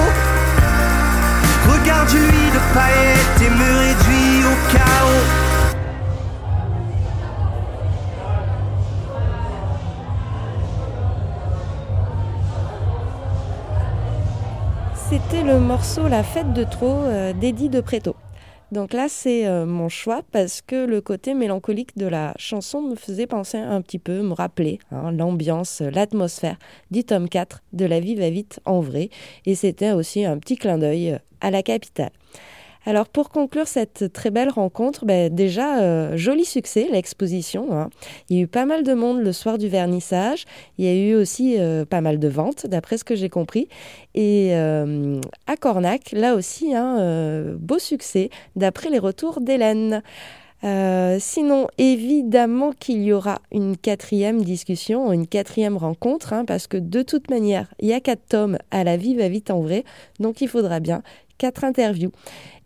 [1.71, 5.25] Regarde lui de paillettes et me réduit au chaos.
[15.09, 18.17] C'était le morceau La fête de trop euh, d'Eddie de Préto.
[18.73, 22.95] Donc là, c'est euh, mon choix parce que le côté mélancolique de la chanson me
[22.95, 26.57] faisait penser un petit peu, me rappeler hein, l'ambiance, l'atmosphère
[26.89, 29.11] du tome 4 de La Vie va vite en vrai.
[29.45, 32.09] Et c'était aussi un petit clin d'œil euh, à la capitale.
[32.85, 37.71] Alors pour conclure cette très belle rencontre, ben, déjà euh, joli succès l'exposition.
[37.71, 37.89] hein.
[38.29, 40.43] Il y a eu pas mal de monde le soir du vernissage.
[40.77, 43.69] Il y a eu aussi euh, pas mal de ventes d'après ce que j'ai compris.
[44.15, 50.01] Et euh, à Cornac, là aussi, euh, beau succès d'après les retours d'Hélène.
[51.19, 57.01] Sinon, évidemment qu'il y aura une quatrième discussion, une quatrième rencontre, hein, parce que de
[57.01, 59.83] toute manière, il y a quatre tomes à la vie va vite en vrai,
[60.21, 61.03] donc il faudra bien
[61.37, 62.11] quatre interviews.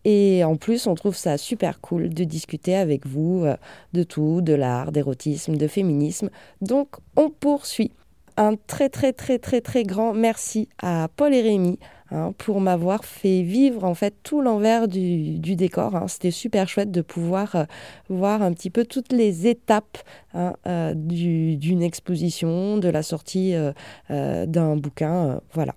[0.10, 3.58] Et en plus, on trouve ça super cool de discuter avec vous euh,
[3.92, 6.30] de tout, de l'art, d'érotisme, de féminisme.
[6.62, 7.92] Donc, on poursuit.
[8.38, 11.78] Un très très très très très grand merci à Paul et Rémi
[12.12, 15.96] hein, pour m'avoir fait vivre en fait tout l'envers du, décor.
[15.96, 16.08] hein.
[16.08, 17.64] C'était super chouette de pouvoir euh,
[18.10, 19.98] voir un petit peu toutes les étapes
[20.34, 25.42] hein, euh, du- d'une exposition, de la sortie euh, d'un bouquin.
[25.54, 25.74] voilà.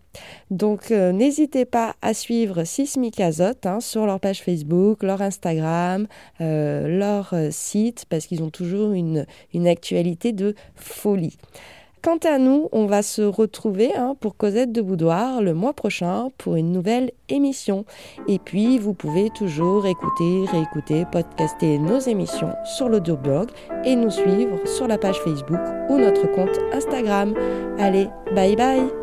[0.50, 6.06] Donc n'hésitez pas à suivre Sismic Azote sur leur page Facebook, leur Instagram,
[6.40, 9.26] leur site, parce qu'ils ont toujours une
[9.68, 11.36] actualité de folie.
[12.02, 16.30] Quant à nous, on va se retrouver hein, pour Cosette de Boudoir le mois prochain
[16.38, 17.84] pour une nouvelle émission.
[18.26, 23.50] Et puis, vous pouvez toujours écouter, réécouter, podcaster nos émissions sur l'audioblog
[23.84, 27.34] et nous suivre sur la page Facebook ou notre compte Instagram.
[27.78, 28.99] Allez, bye bye